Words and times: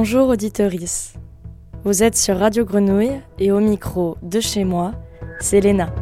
Bonjour 0.00 0.28
auditeurice. 0.28 1.14
Vous 1.82 2.04
êtes 2.04 2.16
sur 2.16 2.38
Radio 2.38 2.64
Grenouille 2.64 3.20
et 3.40 3.50
au 3.50 3.58
micro 3.58 4.16
de 4.22 4.38
chez 4.38 4.62
moi, 4.62 4.92
c'est 5.40 5.60
Léna. 5.60 5.92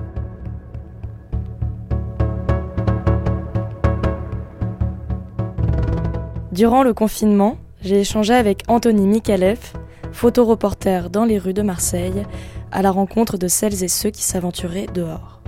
Durant 6.53 6.83
le 6.83 6.93
confinement, 6.93 7.57
j'ai 7.81 8.01
échangé 8.01 8.35
avec 8.35 8.65
Anthony 8.69 9.07
Mikalev, 9.07 9.73
photoreporter 10.13 11.09
dans 11.11 11.25
les 11.25 11.39
rues 11.39 11.55
de 11.55 11.63
Marseille, 11.63 12.27
à 12.73 12.83
la 12.83 12.91
rencontre 12.91 13.39
de 13.39 13.49
celles 13.49 13.83
et 13.83 13.89
ceux 13.89 14.11
qui 14.11 14.25
s'aventuraient 14.25 14.89
dehors. 14.93 15.41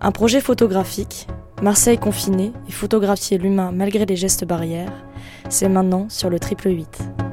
Un 0.00 0.12
projet 0.12 0.40
photographique, 0.40 1.26
Marseille 1.60 1.98
confinée 1.98 2.52
et 2.70 2.72
photographier 2.72 3.36
l'humain 3.36 3.70
malgré 3.70 4.06
les 4.06 4.16
gestes 4.16 4.46
barrières, 4.46 5.04
c'est 5.50 5.68
maintenant 5.68 6.06
sur 6.08 6.30
le 6.30 6.38
triple 6.38 6.70
8. 6.70 7.25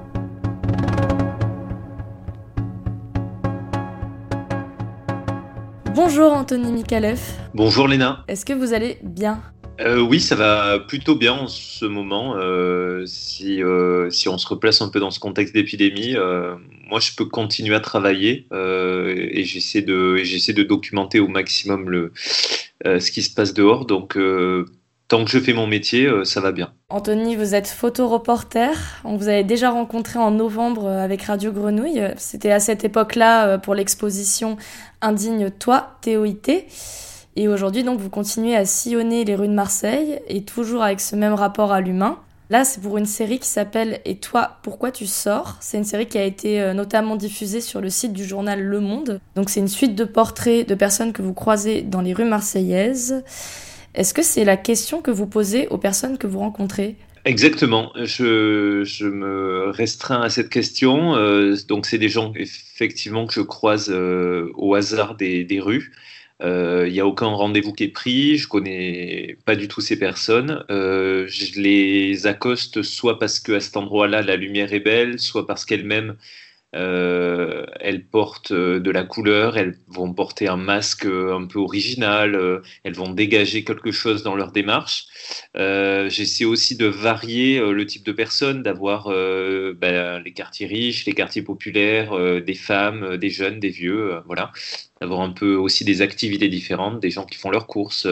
Bonjour 5.95 6.33
Anthony 6.33 6.71
Mikalev. 6.71 7.19
Bonjour 7.53 7.87
Léna. 7.87 8.25
Est-ce 8.27 8.45
que 8.45 8.53
vous 8.53 8.73
allez 8.73 8.97
bien? 9.03 9.43
Euh, 9.79 9.99
oui, 9.99 10.19
ça 10.19 10.35
va 10.35 10.79
plutôt 10.79 11.15
bien 11.15 11.33
en 11.33 11.47
ce 11.47 11.85
moment. 11.85 12.35
Euh, 12.35 13.03
si, 13.05 13.61
euh, 13.61 14.09
si 14.09 14.27
on 14.27 14.39
se 14.39 14.47
replace 14.47 14.81
un 14.81 14.89
peu 14.89 14.99
dans 14.99 15.11
ce 15.11 15.19
contexte 15.19 15.53
d'épidémie, 15.53 16.15
moi 16.89 16.99
je 16.99 17.11
peux 17.15 17.25
continuer 17.25 17.75
à 17.75 17.79
travailler 17.79 18.47
et 18.51 19.43
j'essaie 19.43 19.83
de, 19.83 20.17
j'essaie 20.17 20.53
de 20.53 20.63
documenter 20.63 21.19
au 21.19 21.27
maximum 21.27 21.87
le, 21.89 22.11
ce 22.15 23.11
qui 23.11 23.21
se 23.21 23.31
passe 23.31 23.53
dehors. 23.53 23.85
Donc 23.85 24.17
tant 25.13 25.25
que 25.25 25.29
je 25.29 25.37
fais 25.37 25.53
mon 25.53 25.67
métier, 25.67 26.09
ça 26.23 26.41
va 26.41 26.51
bien. 26.51 26.73
Anthony, 26.89 27.35
vous 27.35 27.53
êtes 27.53 27.67
photoreporter. 27.67 28.71
On 29.03 29.15
vous 29.15 29.27
avait 29.27 29.43
déjà 29.43 29.69
rencontré 29.69 30.17
en 30.17 30.31
novembre 30.31 30.89
avec 30.89 31.21
Radio 31.21 31.51
Grenouille. 31.51 32.01
C'était 32.17 32.51
à 32.51 32.59
cette 32.59 32.83
époque-là 32.83 33.59
pour 33.59 33.75
l'exposition 33.75 34.57
Indigne 35.01 35.51
Toi, 35.51 35.97
TOIT. 36.01 36.65
Et 37.35 37.47
aujourd'hui, 37.47 37.83
donc, 37.83 37.99
vous 37.99 38.09
continuez 38.09 38.55
à 38.55 38.65
sillonner 38.65 39.23
les 39.23 39.35
rues 39.35 39.47
de 39.47 39.53
Marseille 39.53 40.19
et 40.27 40.41
toujours 40.41 40.81
avec 40.81 40.99
ce 40.99 41.15
même 41.15 41.35
rapport 41.35 41.71
à 41.71 41.79
l'humain. 41.79 42.17
Là, 42.49 42.63
c'est 42.63 42.81
pour 42.81 42.97
une 42.97 43.05
série 43.05 43.37
qui 43.37 43.47
s'appelle 43.47 43.99
Et 44.05 44.15
toi, 44.15 44.57
pourquoi 44.63 44.89
tu 44.89 45.05
sors? 45.05 45.57
C'est 45.59 45.77
une 45.77 45.83
série 45.83 46.07
qui 46.07 46.17
a 46.17 46.23
été 46.23 46.59
euh, 46.59 46.73
notamment 46.73 47.17
diffusée 47.17 47.61
sur 47.61 47.81
le 47.81 47.91
site 47.91 48.13
du 48.13 48.25
journal 48.25 48.59
Le 48.59 48.79
Monde. 48.79 49.21
Donc, 49.35 49.51
c'est 49.51 49.59
une 49.59 49.67
suite 49.67 49.93
de 49.93 50.05
portraits 50.05 50.67
de 50.67 50.73
personnes 50.73 51.13
que 51.13 51.21
vous 51.21 51.35
croisez 51.35 51.83
dans 51.83 52.01
les 52.01 52.13
rues 52.13 52.25
marseillaises. 52.25 53.23
Est-ce 53.95 54.13
que 54.13 54.23
c'est 54.23 54.43
la 54.43 54.57
question 54.57 55.01
que 55.01 55.11
vous 55.11 55.27
posez 55.27 55.67
aux 55.67 55.77
personnes 55.77 56.17
que 56.17 56.27
vous 56.27 56.39
rencontrez? 56.39 56.95
Exactement. 57.25 57.93
Je, 57.95 59.05
me 59.05 59.69
restreins 59.69 60.21
à 60.21 60.29
cette 60.29 60.49
question. 60.49 61.15
Euh, 61.15 61.55
donc, 61.67 61.85
c'est 61.85 61.97
des 61.97 62.09
gens 62.09 62.33
effectivement 62.35 63.27
que 63.27 63.33
je 63.33 63.41
croise 63.41 63.89
euh, 63.89 64.51
au 64.55 64.75
hasard 64.75 65.15
des, 65.15 65.59
rues. 65.61 65.93
Il 66.41 66.47
euh, 66.47 66.89
n'y 66.89 66.99
a 66.99 67.07
aucun 67.07 67.27
rendez-vous 67.27 67.71
qui 67.71 67.85
est 67.85 67.93
pris, 67.93 68.37
je 68.37 68.47
connais 68.49 69.37
pas 69.45 69.55
du 69.55 69.69
tout 69.69 69.79
ces 69.79 69.97
personnes. 69.97 70.65
Je 70.69 71.61
les 71.61 72.27
accoste 72.27 72.81
soit 72.81 73.19
parce 73.19 73.39
qu'à 73.39 73.61
cet 73.61 73.77
endroit-là, 73.77 74.21
la 74.21 74.35
lumière 74.35 74.73
est 74.73 74.81
belle, 74.81 75.19
soit 75.19 75.47
parce 75.47 75.63
qu'elles-mêmes 75.63 76.15
euh, 76.75 77.65
elles 77.79 78.05
portent 78.05 78.51
euh, 78.51 78.79
de 78.79 78.89
la 78.89 79.03
couleur, 79.03 79.57
elles 79.57 79.77
vont 79.87 80.11
porter 80.13 80.47
un 80.47 80.57
masque 80.57 81.05
euh, 81.05 81.35
un 81.35 81.45
peu 81.45 81.59
original, 81.59 82.61
elles 82.83 82.95
vont 82.95 83.11
dégager 83.11 83.63
quelque 83.63 83.91
chose 83.91 84.23
dans 84.23 84.35
leur 84.35 84.51
démarche. 84.51 85.05
J'essaie 85.55 86.45
aussi 86.45 86.75
de 86.75 86.87
varier 86.87 87.59
le 87.59 87.85
type 87.85 88.03
de 88.05 88.11
personnes, 88.11 88.63
d'avoir 88.63 89.07
ben, 89.07 90.19
les 90.23 90.33
quartiers 90.33 90.67
riches, 90.67 91.05
les 91.05 91.13
quartiers 91.13 91.41
populaires, 91.41 92.41
des 92.41 92.53
femmes, 92.53 93.17
des 93.17 93.29
jeunes, 93.29 93.59
des 93.59 93.69
vieux, 93.69 94.19
voilà. 94.25 94.51
D'avoir 95.01 95.21
un 95.21 95.31
peu 95.31 95.55
aussi 95.55 95.83
des 95.83 96.01
activités 96.01 96.47
différentes, 96.47 96.99
des 96.99 97.09
gens 97.09 97.25
qui 97.25 97.37
font 97.37 97.49
leurs 97.49 97.67
courses 97.67 98.07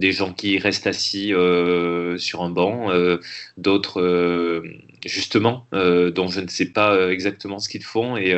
des 0.00 0.12
gens 0.12 0.32
qui 0.32 0.58
restent 0.58 0.86
assis 0.86 1.32
euh, 1.32 2.18
sur 2.18 2.42
un 2.42 2.50
banc, 2.50 2.90
euh, 2.90 3.18
d'autres 3.56 4.00
euh, 4.00 4.62
justement 5.06 5.66
dont 5.72 6.28
je 6.28 6.40
ne 6.40 6.48
sais 6.48 6.66
pas 6.66 7.10
exactement 7.10 7.58
ce 7.58 7.68
qu'ils 7.68 7.84
font. 7.84 8.16
Et 8.16 8.34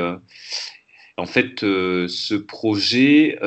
en 1.16 1.26
fait, 1.26 1.60
ce 1.60 2.34
projet 2.34 3.38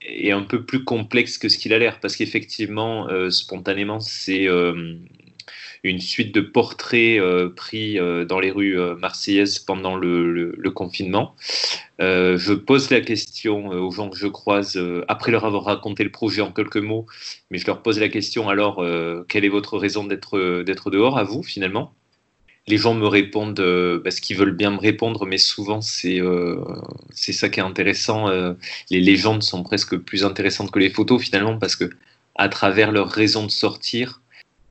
est 0.00 0.30
un 0.30 0.42
peu 0.42 0.64
plus 0.64 0.84
complexe 0.84 1.38
que 1.38 1.48
ce 1.48 1.58
qu'il 1.58 1.72
a 1.72 1.78
l'air 1.78 2.00
parce 2.00 2.16
qu'effectivement, 2.16 3.08
spontanément, 3.30 4.00
c'est 4.00 4.48
une 5.82 6.00
suite 6.00 6.34
de 6.34 6.40
portraits 6.40 7.18
euh, 7.18 7.50
pris 7.50 7.98
euh, 7.98 8.24
dans 8.24 8.40
les 8.40 8.50
rues 8.50 8.78
euh, 8.78 8.96
marseillaises 8.96 9.58
pendant 9.58 9.96
le, 9.96 10.52
confinement. 10.74 11.34
je 11.98 12.52
pose 12.52 12.90
la 12.90 13.00
question 13.00 13.68
aux 13.68 13.90
gens 13.90 14.10
que 14.10 14.18
je 14.18 14.26
croise 14.26 14.78
après 15.08 15.32
leur 15.32 15.46
avoir 15.46 15.64
raconté 15.64 16.04
le 16.04 16.10
projet 16.10 16.42
en 16.42 16.52
quelques 16.52 16.76
mots, 16.76 17.06
mais 17.50 17.56
je 17.56 17.66
leur 17.66 17.82
pose 17.82 17.98
la 17.98 18.10
question 18.10 18.50
alors, 18.50 18.84
quelle 19.28 19.46
est 19.46 19.48
votre 19.48 19.78
raison 19.78 20.04
d'être 20.04 20.90
dehors 20.90 21.18
à 21.18 21.24
vous 21.24 21.42
finalement? 21.42 21.94
Les 22.68 22.78
gens 22.78 22.94
me 22.94 23.06
répondent 23.06 23.56
parce 24.02 24.16
bah, 24.16 24.20
qu'ils 24.20 24.36
veulent 24.36 24.56
bien 24.56 24.70
me 24.70 24.78
répondre, 24.78 25.26
mais 25.26 25.38
souvent 25.38 25.80
c'est 25.80 26.20
c'est 27.12 27.32
ça 27.32 27.48
qui 27.48 27.60
est 27.60 27.62
intéressant. 27.62 28.28
les 28.90 29.00
légendes 29.00 29.42
sont 29.42 29.62
presque 29.62 29.96
plus 29.96 30.24
intéressantes 30.24 30.70
que 30.70 30.78
les 30.78 30.90
photos 30.90 31.22
finalement 31.22 31.58
parce 31.58 31.76
que 31.76 31.90
à 32.38 32.48
travers 32.48 32.92
leur 32.92 33.10
raison 33.10 33.44
de 33.44 33.50
sortir, 33.50 34.20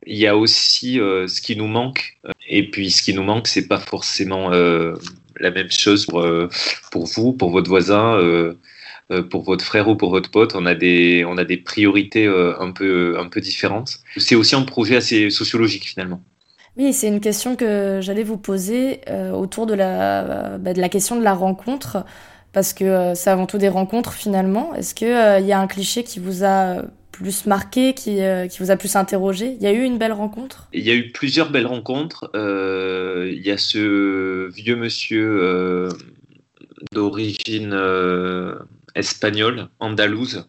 il 0.08 0.18
y 0.18 0.26
a 0.26 0.36
aussi 0.36 1.00
euh, 1.00 1.28
ce 1.28 1.42
qui 1.42 1.56
nous 1.56 1.68
manque. 1.68 2.18
Et 2.50 2.72
puis, 2.72 2.90
ce 2.90 3.04
qui 3.04 3.14
nous 3.14 3.24
manque, 3.24 3.48
c'est 3.48 3.68
pas 3.68 3.78
forcément 3.78 4.54
euh, 4.54 4.96
la 5.40 5.52
même 5.52 5.70
chose 5.70 6.06
pour, 6.06 6.22
euh, 6.22 6.50
pour 6.92 7.06
vous, 7.06 7.34
pour 7.34 7.52
votre 7.52 7.70
voisin, 7.70 8.20
pour 9.30 9.44
votre 9.44 9.64
frère 9.64 9.88
ou 9.90 9.96
pour 9.96 10.10
votre 10.10 10.32
pote. 10.32 10.56
On 10.56 10.66
a 10.66 10.76
des, 10.76 11.26
on 11.26 11.38
a 11.38 11.44
des 11.44 11.58
priorités 11.58 12.26
un, 12.28 12.72
peu, 12.72 13.20
un 13.20 13.28
peu 13.28 13.42
différentes. 13.42 14.00
C'est 14.16 14.36
aussi 14.36 14.56
un 14.56 14.64
projet 14.64 14.96
assez 14.96 15.30
sociologique 15.30 15.86
finalement. 15.86 16.24
Oui, 16.78 16.94
c'est 16.94 17.08
une 17.08 17.20
question 17.20 17.56
que 17.56 18.00
j'allais 18.02 18.24
vous 18.24 18.38
poser 18.38 19.02
autour 19.34 19.66
de 19.66 19.74
la, 19.74 20.58
bah, 20.58 20.74
de 20.74 20.80
la 20.82 20.90
question 20.90 21.18
de 21.18 21.24
la 21.24 21.34
rencontre, 21.34 22.06
parce 22.54 22.74
que 22.74 23.14
c'est 23.16 23.30
avant 23.30 23.48
tout 23.48 23.58
des 23.58 23.70
rencontres 23.70 24.14
finalement. 24.14 24.74
Est-ce 24.76 24.94
qu'il 24.94 25.08
il 25.08 25.46
y 25.48 25.54
a 25.54 25.60
un 25.60 25.68
cliché 25.68 26.04
qui 26.04 26.20
vous 26.20 26.44
a 26.44 26.84
plus 27.18 27.46
marqué, 27.46 27.94
qui, 27.94 28.22
euh, 28.22 28.48
qui 28.48 28.60
vous 28.60 28.72
a 28.72 28.76
plus 28.76 28.96
interrogé? 28.96 29.58
Il 29.60 29.64
y 29.64 29.68
a 29.68 29.74
eu 29.74 29.84
une 29.84 29.98
belle 29.98 30.14
rencontre? 30.14 30.68
Il 30.74 30.86
y 30.86 30.92
a 30.92 30.96
eu 30.96 31.12
plusieurs 31.12 31.50
belles 31.50 31.66
rencontres. 31.66 32.30
Euh, 32.36 33.32
il 33.34 33.46
y 33.46 33.52
a 33.52 33.58
ce 33.58 34.50
vieux 34.52 34.76
monsieur 34.76 35.40
euh, 35.42 35.90
d'origine 36.92 37.74
espagnole, 38.98 39.70
andalouse, 39.80 40.48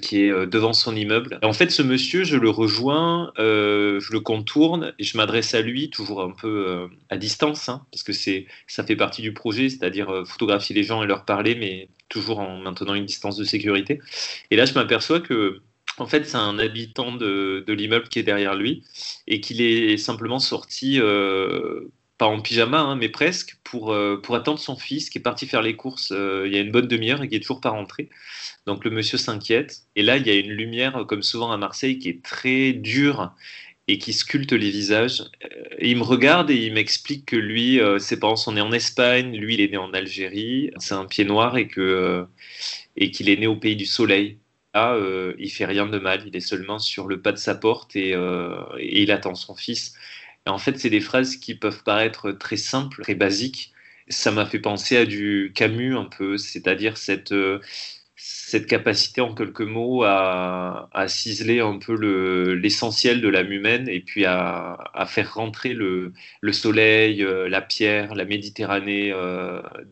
qui 0.00 0.22
est 0.22 0.46
devant 0.46 0.72
son 0.72 0.94
immeuble. 0.94 1.38
En 1.42 1.52
fait, 1.52 1.70
ce 1.70 1.82
monsieur, 1.82 2.24
je 2.24 2.36
le 2.36 2.50
rejoins, 2.50 3.32
je 3.38 4.12
le 4.12 4.20
contourne 4.20 4.94
et 4.98 5.04
je 5.04 5.16
m'adresse 5.16 5.54
à 5.54 5.62
lui, 5.62 5.90
toujours 5.90 6.22
un 6.22 6.30
peu 6.30 6.88
à 7.10 7.16
distance, 7.16 7.68
hein, 7.68 7.84
parce 7.90 8.02
que 8.02 8.12
ça 8.12 8.84
fait 8.84 8.96
partie 8.96 9.22
du 9.22 9.32
projet, 9.32 9.68
c'est-à-dire 9.68 10.22
photographier 10.26 10.74
les 10.74 10.84
gens 10.84 11.02
et 11.02 11.06
leur 11.06 11.24
parler, 11.24 11.54
mais 11.54 11.88
toujours 12.08 12.40
en 12.40 12.58
maintenant 12.58 12.94
une 12.94 13.06
distance 13.06 13.36
de 13.36 13.44
sécurité. 13.44 14.00
Et 14.50 14.56
là, 14.56 14.66
je 14.66 14.74
m'aperçois 14.74 15.20
que 15.20 15.60
en 15.98 16.06
fait, 16.06 16.24
c'est 16.24 16.36
un 16.36 16.58
habitant 16.58 17.12
de, 17.12 17.64
l'immeuble 17.68 18.08
qui 18.08 18.18
est 18.18 18.22
derrière 18.22 18.54
lui 18.54 18.82
et 19.26 19.40
qu'il 19.40 19.60
est 19.60 19.96
simplement 19.96 20.38
sorti, 20.38 20.98
euh, 21.00 21.92
pas 22.22 22.28
en 22.28 22.40
pyjama, 22.40 22.78
hein, 22.78 22.94
mais 22.94 23.08
presque, 23.08 23.56
pour, 23.64 23.92
euh, 23.92 24.20
pour 24.22 24.36
attendre 24.36 24.60
son 24.60 24.76
fils 24.76 25.10
qui 25.10 25.18
est 25.18 25.22
parti 25.22 25.44
faire 25.44 25.60
les 25.60 25.74
courses 25.74 26.12
euh, 26.12 26.44
il 26.46 26.54
y 26.54 26.56
a 26.56 26.60
une 26.60 26.70
bonne 26.70 26.86
demi-heure 26.86 27.20
et 27.20 27.28
qui 27.28 27.34
est 27.34 27.40
toujours 27.40 27.60
pas 27.60 27.70
rentré. 27.70 28.10
Donc 28.64 28.84
le 28.84 28.92
monsieur 28.92 29.18
s'inquiète. 29.18 29.82
Et 29.96 30.02
là, 30.02 30.18
il 30.18 30.26
y 30.28 30.30
a 30.30 30.34
une 30.34 30.52
lumière, 30.52 31.04
comme 31.08 31.24
souvent 31.24 31.50
à 31.50 31.56
Marseille, 31.56 31.98
qui 31.98 32.08
est 32.08 32.22
très 32.22 32.74
dure 32.74 33.32
et 33.88 33.98
qui 33.98 34.12
sculpte 34.12 34.52
les 34.52 34.70
visages. 34.70 35.24
Il 35.80 35.96
me 35.96 36.04
regarde 36.04 36.48
et 36.52 36.54
il 36.54 36.72
m'explique 36.72 37.26
que 37.26 37.36
lui, 37.36 37.80
ses 37.98 38.20
parents 38.20 38.36
sont 38.36 38.52
nés 38.52 38.60
en 38.60 38.70
Espagne, 38.70 39.36
lui, 39.36 39.54
il 39.54 39.60
est 39.60 39.72
né 39.72 39.76
en 39.76 39.92
Algérie, 39.92 40.70
c'est 40.78 40.94
un 40.94 41.06
pied 41.06 41.24
noir 41.24 41.56
et 41.56 41.66
que 41.66 42.24
et 42.96 43.10
qu'il 43.10 43.30
est 43.30 43.36
né 43.36 43.48
au 43.48 43.56
pays 43.56 43.74
du 43.74 43.86
soleil 43.86 44.38
là, 44.74 44.94
euh, 44.94 45.34
il 45.38 45.50
fait 45.50 45.64
rien 45.64 45.86
de 45.86 45.98
mal, 45.98 46.22
il 46.26 46.36
est 46.36 46.40
seulement 46.40 46.78
sur 46.78 47.06
le 47.06 47.20
pas 47.20 47.32
de 47.32 47.36
sa 47.38 47.54
porte 47.54 47.96
et, 47.96 48.14
euh, 48.14 48.62
il 48.80 49.10
attend 49.10 49.34
son 49.34 49.54
fils. 49.54 49.94
Et 50.46 50.50
en 50.50 50.58
fait, 50.58 50.78
c'est 50.78 50.90
des 50.90 51.00
phrases 51.00 51.36
qui 51.36 51.54
peuvent 51.54 51.82
paraître 51.84 52.32
très 52.32 52.56
simples, 52.56 53.02
très 53.02 53.14
basiques. 53.14 53.72
Ça 54.08 54.30
m'a 54.32 54.46
fait 54.46 54.58
penser 54.58 54.96
à 54.96 55.04
du 55.06 55.52
Camus 55.54 55.96
un 55.96 56.04
peu, 56.04 56.36
c'est-à-dire 56.36 56.96
cette, 56.96 57.32
euh, 57.32 57.60
cette 58.16 58.66
capacité 58.66 59.20
en 59.20 59.34
quelques 59.34 59.62
mots 59.62 60.02
à, 60.04 60.88
ciseler 61.06 61.60
un 61.60 61.78
peu 61.78 61.94
l'essentiel 62.54 63.20
de 63.20 63.28
l'âme 63.28 63.52
humaine 63.52 63.88
et 63.88 64.00
puis 64.00 64.24
à, 64.26 64.76
faire 65.06 65.34
rentrer 65.34 65.74
le, 65.74 66.12
le, 66.40 66.52
soleil, 66.52 67.24
la 67.48 67.60
pierre, 67.60 68.14
la 68.14 68.24
Méditerranée 68.24 69.12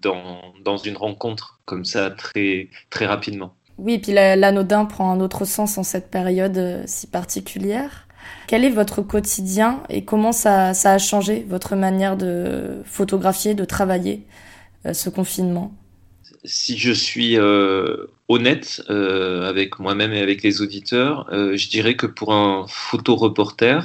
dans, 0.03 0.55
dans 0.63 0.77
une 0.77 0.97
rencontre 0.97 1.61
comme 1.65 1.85
ça 1.85 2.11
très, 2.11 2.69
très 2.91 3.07
rapidement. 3.07 3.55
Oui, 3.79 3.99
puis 3.99 4.13
l'anodin 4.13 4.85
prend 4.85 5.11
un 5.11 5.21
autre 5.21 5.45
sens 5.45 5.79
en 5.79 5.83
cette 5.83 6.11
période 6.11 6.83
si 6.87 7.07
particulière. 7.07 8.07
Quel 8.47 8.65
est 8.65 8.71
votre 8.71 9.03
quotidien 9.03 9.83
et 9.89 10.05
comment 10.05 10.33
ça, 10.33 10.71
a 10.71 10.99
changé 10.99 11.47
votre 11.49 11.77
manière 11.77 12.17
de 12.17 12.83
photographier, 12.85 13.55
de 13.55 13.65
travailler 13.65 14.25
ce 14.93 15.09
confinement? 15.09 15.73
Si 16.45 16.79
je 16.79 16.93
suis 16.93 17.37
euh, 17.39 18.07
honnête 18.29 18.83
euh, 18.89 19.47
avec 19.49 19.79
moi-même 19.79 20.13
et 20.15 20.21
avec 20.21 20.43
les 20.43 20.63
auditeurs, 20.63 21.29
euh, 21.33 21.55
je 21.57 21.69
dirais 21.69 21.97
que 21.97 22.07
pour 22.07 22.33
un 22.33 22.67
photoreporter, 22.69 23.81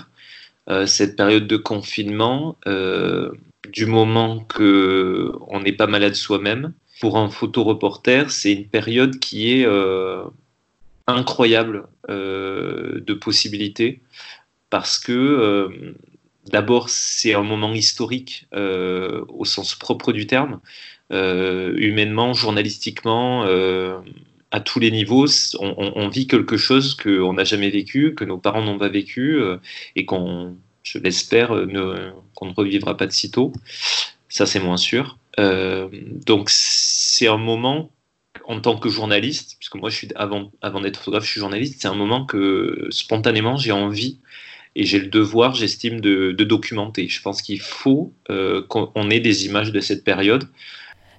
cette 0.88 1.16
période 1.16 1.46
de 1.46 1.58
confinement, 1.58 2.58
du 2.66 3.86
moment 3.86 4.40
que 4.40 5.32
on 5.48 5.60
n'est 5.60 5.74
pas 5.74 5.86
malade 5.86 6.16
soi-même, 6.16 6.74
pour 7.00 7.20
un 7.20 7.30
photoreporter, 7.30 8.32
c'est 8.32 8.54
une 8.54 8.68
période 8.68 9.20
qui 9.20 9.52
est 9.52 9.68
incroyable 11.06 11.86
de 12.08 13.14
possibilités 13.14 14.02
parce 14.70 15.00
que 15.00 15.96
d'abord 16.52 16.90
c'est 16.90 17.34
un 17.34 17.44
moment 17.44 17.74
historique 17.74 18.48
au 18.54 19.46
sens 19.46 19.76
propre 19.76 20.14
du 20.14 20.28
terme. 20.28 20.60
Euh, 21.12 21.76
humainement, 21.78 22.34
journalistiquement, 22.34 23.46
euh, 23.46 24.00
à 24.52 24.60
tous 24.60 24.80
les 24.80 24.90
niveaux, 24.90 25.28
on, 25.60 26.08
vit 26.10 26.28
quelque 26.28 26.58
chose 26.58 26.96
qu'on 26.96 27.34
n'a 27.34 27.44
jamais 27.44 27.70
vécu, 27.70 28.16
que 28.16 28.24
nos 28.24 28.38
parents 28.38 28.64
n'ont 28.64 28.80
pas 28.80 28.90
vécu, 28.90 29.36
euh, 29.36 29.58
et 29.96 30.06
qu'on, 30.06 30.56
je 30.84 30.98
l'espère, 30.98 31.50
qu'on 32.34 32.46
ne 32.48 32.54
revivra 32.54 32.98
pas 32.98 33.06
de 33.06 33.12
sitôt. 33.12 33.54
Ça, 34.30 34.46
c'est 34.46 34.60
moins 34.60 34.78
sûr. 34.78 35.18
donc, 35.38 36.50
c'est 36.50 37.28
un 37.28 37.38
moment 37.38 37.92
en 38.48 38.60
tant 38.60 38.78
que 38.78 38.90
journaliste, 38.90 39.56
puisque 39.60 39.76
moi, 39.76 39.90
je 39.90 39.96
suis 39.96 40.10
avant, 40.16 40.52
d'être 40.82 40.98
photographe, 40.98 41.26
je 41.26 41.32
suis 41.32 41.40
journaliste. 41.40 41.82
C'est 41.82 41.88
un 41.88 41.96
moment 41.96 42.26
que 42.26 42.88
spontanément 42.92 43.58
j'ai 43.58 43.72
envie 43.72 44.20
et 44.76 44.84
j'ai 44.84 45.00
le 45.00 45.08
devoir, 45.08 45.56
j'estime, 45.56 46.02
de, 46.02 46.32
documenter. 46.32 47.08
Je 47.08 47.22
pense 47.22 47.42
qu'il 47.42 47.62
faut 47.62 48.14
qu'on 48.28 49.10
ait 49.10 49.20
des 49.20 49.46
images 49.46 49.72
de 49.72 49.80
cette 49.80 50.04
période. 50.04 50.48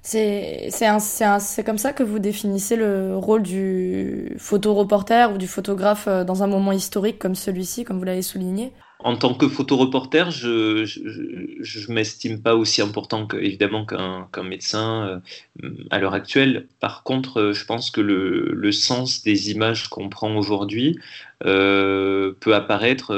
C'est 0.07 1.65
comme 1.65 1.79
ça 1.79 1.93
que 1.93 2.05
vous 2.05 2.21
définissez 2.21 2.77
le 2.77 3.17
rôle 3.17 3.43
du 3.43 4.37
photoreporter 4.39 5.33
ou 5.35 5.39
du 5.39 5.49
photographe 5.49 6.07
euh, 6.07 6.23
dans 6.23 6.45
un 6.45 6.47
moment 6.47 6.71
historique 6.71 7.19
comme 7.19 7.35
celui-ci, 7.35 7.83
comme 7.83 7.99
vous 7.99 8.05
l'avez 8.05 8.23
souligné? 8.23 8.73
En 9.07 9.17
tant 9.17 9.35
que 9.35 9.49
photoreporter, 9.49 10.31
je 10.31 10.83
ne 10.83 11.93
m'estime 11.93 12.43
pas 12.43 12.57
aussi 12.57 12.83
important 12.83 13.27
que, 13.27 13.37
évidemment 13.37 13.87
qu'un 13.87 14.43
médecin 14.43 15.23
euh, 15.63 15.71
à 15.91 15.99
l'heure 15.99 16.15
actuelle. 16.15 16.67
Par 16.81 17.03
contre, 17.03 17.41
euh, 17.41 17.53
je 17.53 17.65
pense 17.65 17.91
que 17.91 18.01
le, 18.01 18.73
sens 18.73 19.23
des 19.23 19.51
images 19.51 19.89
qu'on 19.89 20.09
prend 20.09 20.37
aujourd'hui 20.37 20.99
peut 21.41 22.55
apparaître 22.55 23.15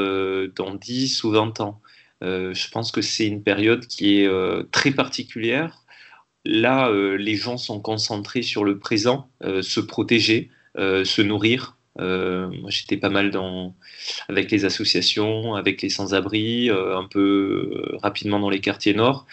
dans 0.55 0.75
10 0.75 1.25
ou 1.25 1.31
20 1.31 1.61
ans. 1.61 1.81
je 2.23 2.71
pense 2.71 2.93
que 2.93 3.03
c'est 3.03 3.27
une 3.27 3.43
période 3.43 3.87
qui 3.87 4.21
est 4.21 4.31
très 4.71 4.91
particulière 4.91 5.85
Là, 6.45 6.89
euh, 6.89 7.17
les 7.17 7.37
gens 7.37 7.59
sont 7.59 7.81
concentrés 7.81 8.43
sur 8.43 8.65
le 8.65 8.79
présent, 8.79 9.29
euh, 9.43 9.61
se 9.61 9.81
protéger, 9.81 10.51
euh, 10.79 11.05
se 11.05 11.21
nourrir. 11.21 11.77
Moi, 11.99 12.71
j'étais 12.71 12.97
pas 12.97 13.09
mal 13.09 13.31
dans, 13.31 13.75
avec 14.29 14.51
les 14.51 14.65
associations, 14.65 15.55
avec 15.55 15.83
les 15.83 15.91
sans-abri, 15.91 16.71
un 16.71 17.07
peu 17.11 17.83
rapidement 18.03 18.41
dans 18.41 18.51
les 18.51 18.61
quartiers 18.61 18.95
nord. 18.95 19.27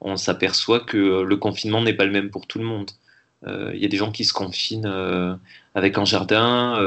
On 0.00 0.16
s'aperçoit 0.16 0.80
que 0.80 1.22
le 1.22 1.36
confinement 1.36 1.82
n'est 1.82 1.94
pas 1.94 2.04
le 2.04 2.12
même 2.12 2.30
pour 2.30 2.46
tout 2.46 2.58
le 2.58 2.64
monde. 2.64 2.90
Il 3.46 3.78
y 3.78 3.84
a 3.84 3.88
des 3.88 3.96
gens 3.96 4.12
qui 4.12 4.24
se 4.24 4.32
confinent 4.32 5.38
avec 5.74 5.98
un 5.98 6.04
jardin 6.04 6.78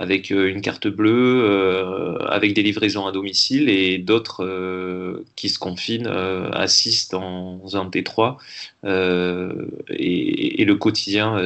avec 0.00 0.32
euh, 0.32 0.48
une 0.48 0.62
carte 0.62 0.88
bleue, 0.88 1.44
euh, 1.44 2.16
avec 2.24 2.54
des 2.54 2.62
livraisons 2.62 3.06
à 3.06 3.12
domicile, 3.12 3.68
et 3.68 3.98
d'autres 3.98 4.42
euh, 4.46 5.26
qui 5.36 5.50
se 5.50 5.58
confinent 5.58 6.06
à 6.06 6.66
6 6.66 7.10
dans 7.10 7.76
un 7.76 7.88
T3. 7.90 8.38
Et, 9.90 10.64
le 10.64 10.74
quotidien 10.76 11.36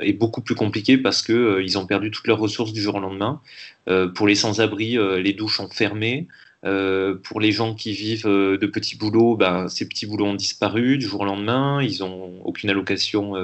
est 0.00 0.12
beaucoup 0.12 0.40
plus 0.40 0.54
compliqué 0.54 0.98
parce 0.98 1.22
qu'ils 1.22 1.62
ils 1.62 1.78
ont 1.78 1.86
perdu 1.86 2.10
toutes 2.10 2.26
leurs 2.26 2.38
ressources 2.38 2.72
du 2.72 2.80
jour 2.80 2.96
au 2.96 3.00
lendemain. 3.00 3.40
pour 4.14 4.26
les 4.26 4.34
sans-abri, 4.34 4.98
les 5.22 5.32
douches 5.32 5.60
ont 5.60 5.68
fermé. 5.68 6.26
pour 6.62 7.40
les 7.40 7.52
gens 7.52 7.74
qui 7.74 7.92
vivent 7.92 8.26
de 8.26 8.66
petits 8.66 8.96
boulots, 8.96 9.36
ben, 9.36 9.68
ces 9.68 9.86
petits 9.86 10.06
boulots 10.06 10.26
ont 10.26 10.34
disparu 10.34 10.98
du 10.98 11.06
jour 11.06 11.20
au 11.20 11.24
lendemain, 11.24 11.80
ils 11.82 12.00
n'ont 12.00 12.40
aucune 12.44 12.70
allocation 12.70 13.34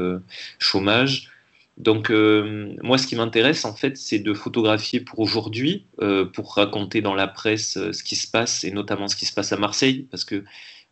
chômage. 0.59 1.31
Donc 1.79 2.11
euh, 2.11 2.75
moi, 2.83 2.99
ce 2.99 3.07
qui 3.07 3.15
m'intéresse, 3.15 3.65
en 3.65 3.75
fait, 3.75 3.97
c'est 3.97 4.19
de 4.19 4.35
photographier 4.35 4.99
pour 4.99 5.21
aujourd'hui, 5.21 5.87
euh, 6.03 6.25
pour 6.25 6.55
raconter 6.55 7.01
dans 7.01 7.15
la 7.15 7.29
presse 7.29 7.77
euh, 7.77 7.93
ce 7.93 8.03
qui 8.03 8.17
se 8.17 8.29
passe, 8.29 8.65
et 8.65 8.73
notamment 8.73 9.07
ce 9.07 9.15
qui 9.15 9.27
se 9.27 9.33
passe 9.33 9.53
à 9.53 9.57
Marseille, 9.57 10.07
parce 10.11 10.25
que 10.25 10.45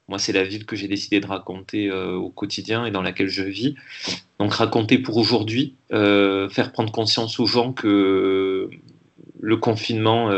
moi, 0.07 0.21
c'est 0.21 0.33
la 0.33 0.45
ville 0.45 0.65
que 0.65 0.77
j'ai 0.77 0.87
décidé 0.87 1.19
de 1.19 1.27
raconter 1.27 1.91
au 1.91 2.31
quotidien 2.31 2.87
et 2.87 2.93
dans 2.93 3.03
laquelle 3.03 3.27
je 3.27 3.43
vis. 3.43 3.75
Donc 4.39 4.55
raconter 4.55 4.99
pour 4.99 5.17
aujourd'hui, 5.17 5.75
faire 5.91 6.71
prendre 6.71 6.93
conscience 6.93 7.41
aux 7.41 7.47
gens 7.47 7.73
que 7.73 8.71
le 9.41 9.57
confinement 9.57 10.31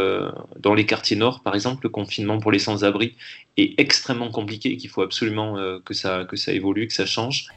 dans 0.59 0.73
les 0.73 0.87
quartiers 0.87 1.17
nord, 1.17 1.43
par 1.43 1.55
exemple, 1.55 1.81
le 1.83 1.91
confinement 1.91 2.39
pour 2.39 2.51
les 2.51 2.59
sans-abri 2.59 3.15
est 3.59 3.79
extrêmement 3.79 4.31
compliqué 4.31 4.71
et 4.71 4.79
qu'il 4.79 4.89
faut 4.89 5.03
absolument 5.03 5.59
que, 5.85 5.93
ça, 5.93 6.25
que 6.25 6.37
ça 6.37 6.55
évolue, 6.55 6.87
que 6.87 6.95
ça 6.95 7.05
change. 7.05 7.49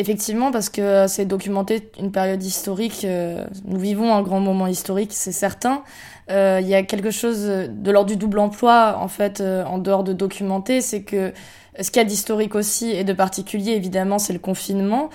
Effectivement, 0.00 0.52
parce 0.52 0.70
que 0.70 1.08
c'est 1.08 1.24
documenter 1.24 1.90
une 1.98 2.12
période 2.12 2.40
historique. 2.40 3.04
Euh, 3.04 3.44
nous 3.64 3.80
vivons 3.80 4.14
un 4.14 4.22
grand 4.22 4.38
moment 4.38 4.68
historique, 4.68 5.10
c'est 5.12 5.32
certain. 5.32 5.82
Euh, 6.30 6.60
il 6.62 6.68
y 6.68 6.76
a 6.76 6.84
quelque 6.84 7.10
chose 7.10 7.40
de 7.44 7.90
l'ordre 7.90 8.08
du 8.08 8.16
double 8.16 8.38
emploi, 8.38 8.96
en 9.00 9.08
fait, 9.08 9.40
euh, 9.40 9.64
en 9.64 9.78
dehors 9.78 10.04
de 10.04 10.12
documenter, 10.12 10.82
c'est 10.82 11.02
que 11.02 11.32
ce 11.80 11.90
qu'il 11.90 12.00
y 12.00 12.04
a 12.04 12.08
d'historique 12.08 12.54
aussi 12.54 12.92
et 12.92 13.02
de 13.02 13.12
particulier, 13.12 13.72
évidemment, 13.72 14.20
c'est 14.20 14.32
le 14.32 14.38
confinement. 14.38 15.10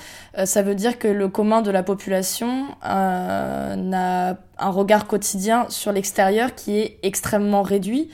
ça 0.45 0.61
veut 0.61 0.75
dire 0.75 0.97
que 0.97 1.09
le 1.09 1.27
commun 1.27 1.61
de 1.61 1.71
la 1.71 1.83
population 1.83 2.67
n'a 2.83 4.37
un 4.57 4.69
regard 4.69 5.07
quotidien 5.07 5.65
sur 5.67 5.91
l'extérieur 5.91 6.55
qui 6.55 6.77
est 6.77 6.99
extrêmement 7.03 7.63
réduit. 7.63 8.09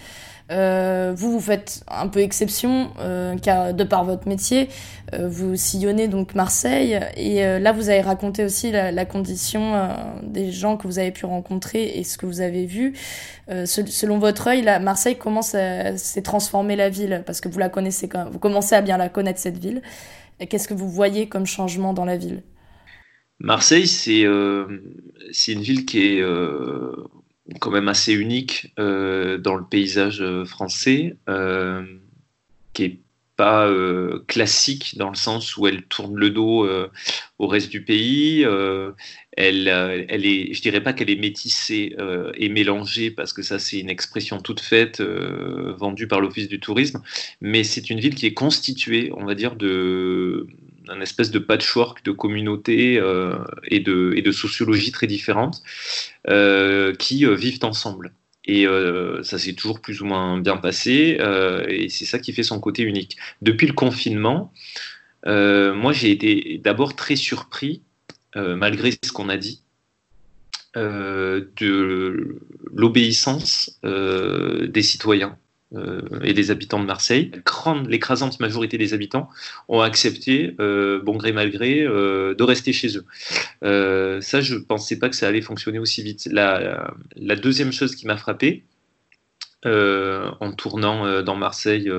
Euh, 0.51 1.13
vous, 1.15 1.31
vous 1.31 1.39
faites 1.39 1.83
un 1.87 2.07
peu 2.07 2.21
exception, 2.21 2.91
euh, 2.99 3.37
car 3.37 3.73
de 3.73 3.83
par 3.83 4.03
votre 4.03 4.27
métier, 4.27 4.67
euh, 5.13 5.27
vous 5.27 5.55
sillonnez 5.55 6.07
donc 6.07 6.33
Marseille. 6.33 6.99
Et 7.17 7.43
là, 7.59 7.71
vous 7.71 7.89
avez 7.89 8.01
raconté 8.01 8.43
aussi 8.43 8.71
la, 8.71 9.05
condition 9.05 9.89
des 10.23 10.51
gens 10.51 10.77
que 10.77 10.87
vous 10.87 10.99
avez 10.99 11.11
pu 11.11 11.25
rencontrer 11.25 11.97
et 11.97 12.03
ce 12.03 12.17
que 12.17 12.25
vous 12.25 12.41
avez 12.41 12.65
vu. 12.65 12.93
selon 13.47 14.19
votre 14.19 14.47
œil, 14.47 14.61
là, 14.61 14.79
Marseille, 14.79 15.17
comment 15.17 15.41
s'est 15.41 16.21
transformée 16.23 16.75
la 16.75 16.89
ville? 16.89 17.23
Parce 17.25 17.41
que 17.41 17.49
vous 17.49 17.59
la 17.59 17.69
connaissez, 17.69 18.07
quand 18.07 18.29
vous 18.29 18.39
commencez 18.39 18.75
à 18.75 18.81
bien 18.81 18.97
la 18.97 19.09
connaître, 19.09 19.39
cette 19.39 19.57
ville. 19.57 19.81
Qu'est-ce 20.49 20.67
que 20.67 20.73
vous 20.73 20.89
voyez 20.89 21.27
comme 21.27 21.45
changement 21.45 21.93
dans 21.93 22.05
la 22.05 22.17
ville? 22.17 22.43
Marseille, 23.39 23.87
c'est 23.87 24.21
une 24.23 25.61
ville 25.61 25.85
qui 25.85 26.17
est 26.17 26.23
quand 27.59 27.71
même 27.71 27.87
assez 27.87 28.13
unique 28.13 28.73
euh, 28.79 29.37
dans 29.37 29.55
le 29.55 29.65
paysage 29.65 30.21
euh, 30.21 30.45
français, 30.45 31.15
euh, 31.27 31.83
qui 32.73 32.83
est 32.83 32.99
pas 33.35 33.71
classique 34.27 34.97
dans 34.97 35.07
le 35.07 35.15
sens 35.15 35.55
où 35.55 35.65
elle 35.65 35.83
tourne 35.83 36.17
le 36.17 36.29
dos 36.29 36.67
au 37.37 37.47
reste 37.47 37.69
du 37.69 37.85
pays. 37.85 38.41
elle, 38.41 39.67
elle 40.09 40.25
est, 40.25 40.53
je 40.53 40.61
dirais 40.61 40.83
pas 40.83 40.91
qu'elle 40.91 41.09
est 41.09 41.15
métissée 41.15 41.95
et 42.35 42.49
mélangée 42.49 43.11
parce 43.11 43.31
que 43.31 43.41
ça 43.41 43.57
c'est 43.57 43.79
une 43.79 43.89
expression 43.89 44.41
toute 44.41 44.59
faite 44.59 45.01
vendue 45.01 46.05
par 46.05 46.19
l'Office 46.19 46.49
du 46.49 46.59
tourisme, 46.59 47.01
mais 47.39 47.63
c'est 47.63 47.89
une 47.89 48.01
ville 48.01 48.15
qui 48.15 48.25
est 48.25 48.33
constituée, 48.33 49.13
on 49.15 49.23
va 49.23 49.35
dire, 49.35 49.55
de 49.55 50.45
un 50.89 51.01
espèce 51.01 51.31
de 51.31 51.39
patchwork 51.39 52.03
de 52.03 52.11
communautés 52.11 52.99
euh, 52.99 53.37
et, 53.65 53.79
de, 53.79 54.13
et 54.15 54.21
de 54.21 54.31
sociologies 54.31 54.91
très 54.91 55.07
différentes 55.07 55.61
euh, 56.27 56.93
qui 56.95 57.25
euh, 57.25 57.35
vivent 57.35 57.63
ensemble. 57.63 58.13
Et 58.45 58.65
ça 59.21 59.37
s'est 59.37 59.53
toujours 59.53 59.79
plus 59.79 60.01
ou 60.01 60.05
moins 60.05 60.39
bien 60.39 60.57
passé, 60.57 61.19
et 61.67 61.87
c'est 61.89 62.05
ça 62.05 62.17
qui 62.17 62.33
fait 62.33 62.41
son 62.41 62.59
côté 62.59 62.81
unique. 62.81 63.15
Depuis 63.43 63.67
le 63.67 63.73
confinement, 63.73 64.51
moi 65.23 65.93
j'ai 65.93 66.09
été 66.09 66.59
d'abord 66.63 66.95
très 66.95 67.15
surpris, 67.15 67.83
malgré 68.35 68.89
ce 68.89 69.11
qu'on 69.11 69.29
a 69.29 69.37
dit, 69.37 69.61
de 70.73 72.39
l'obéissance 72.73 73.79
des 73.83 74.81
citoyens 74.81 75.37
et 76.23 76.33
des 76.33 76.49
habitants 76.49 76.79
de 76.79 76.85
Marseille. 76.85 77.31
L'écrasante 77.87 78.39
majorité 78.39 78.77
des 78.77 78.93
habitants 78.93 79.29
ont 79.67 79.81
accepté, 79.81 80.55
euh, 80.59 80.99
bon 81.01 81.15
gré 81.15 81.31
mal 81.31 81.51
gré, 81.51 81.81
euh, 81.81 82.33
de 82.33 82.43
rester 82.43 82.73
chez 82.73 82.97
eux. 82.97 83.05
ça, 84.21 84.41
je 84.41 84.55
ne 84.55 84.59
pensais 84.59 84.97
pas 84.97 85.09
que 85.09 85.15
ça 85.15 85.27
allait 85.27 85.41
fonctionner 85.41 85.79
aussi 85.79 86.01
vite. 86.01 86.27
La, 86.31 86.91
la 87.15 87.35
deuxième 87.35 87.71
chose 87.71 87.95
qui 87.95 88.07
m'a 88.07 88.17
frappé, 88.17 88.63
en 89.65 90.53
tournant 90.57 91.21
dans 91.21 91.35
Marseille 91.35 91.91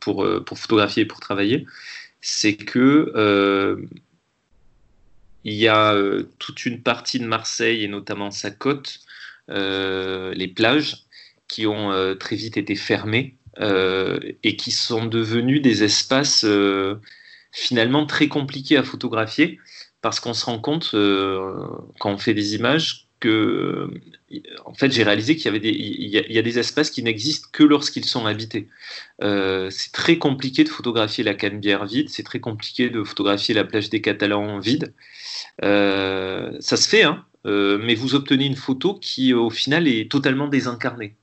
pour, 0.00 0.26
pour 0.44 0.58
photographier 0.58 1.04
et 1.04 1.06
pour 1.06 1.20
travailler, 1.20 1.66
c'est 2.20 2.56
que 2.56 3.78
il 5.44 5.54
y 5.54 5.68
a 5.68 5.96
toute 6.40 6.66
une 6.66 6.82
partie 6.82 7.20
de 7.20 7.26
Marseille 7.26 7.84
et 7.84 7.88
notamment 7.88 8.32
sa 8.32 8.50
côte, 8.50 8.98
les 9.48 10.48
plages, 10.48 11.05
qui 11.48 11.66
ont 11.66 12.16
très 12.18 12.36
vite 12.36 12.56
été 12.56 12.74
fermées 12.74 13.36
et 13.60 14.56
qui 14.56 14.70
sont 14.70 15.06
devenus 15.06 15.62
des 15.62 15.84
espaces 15.84 16.46
finalement 17.52 18.06
très 18.06 18.28
compliqués 18.28 18.76
à 18.76 18.82
photographier 18.82 19.58
parce 20.02 20.20
qu'on 20.20 20.34
se 20.34 20.44
rend 20.44 20.58
compte 20.58 20.90
quand 21.98 22.10
on 22.10 22.18
fait 22.18 22.34
des 22.34 22.54
images 22.54 23.06
que, 23.20 23.88
en 24.64 24.74
fait, 24.74 24.92
j'ai 24.92 25.02
réalisé 25.02 25.36
qu'il 25.36 25.46
y 25.46 25.48
avait 25.48 25.60
des, 25.60 25.70
il 25.70 26.08
y, 26.08 26.38
a, 26.38 26.42
des 26.42 26.58
espaces 26.58 26.90
qui 26.90 27.02
n'existent 27.02 27.48
que 27.52 27.62
lorsqu'ils 27.62 28.04
sont 28.04 28.26
habités. 28.26 28.68
Euh, 29.22 29.70
c'est 29.70 29.92
très 29.92 30.18
compliqué 30.18 30.64
de 30.64 30.68
photographier 30.68 31.24
la 31.24 31.34
Canebière 31.34 31.86
vide, 31.86 32.10
c'est 32.10 32.22
très 32.22 32.40
compliqué 32.40 32.90
de 32.90 33.02
photographier 33.04 33.54
la 33.54 33.64
plage 33.64 33.88
des 33.88 34.00
Catalans 34.00 34.58
vide. 34.58 34.92
Euh, 35.64 36.56
ça 36.60 36.76
se 36.76 36.88
fait, 36.88 37.04
hein, 37.04 37.24
euh, 37.46 37.78
mais 37.82 37.94
vous 37.94 38.14
obtenez 38.14 38.44
une 38.44 38.56
photo 38.56 38.94
qui, 38.94 39.32
au 39.32 39.50
final, 39.50 39.88
est 39.88 40.10
totalement 40.10 40.48
désincarnée. 40.48 41.14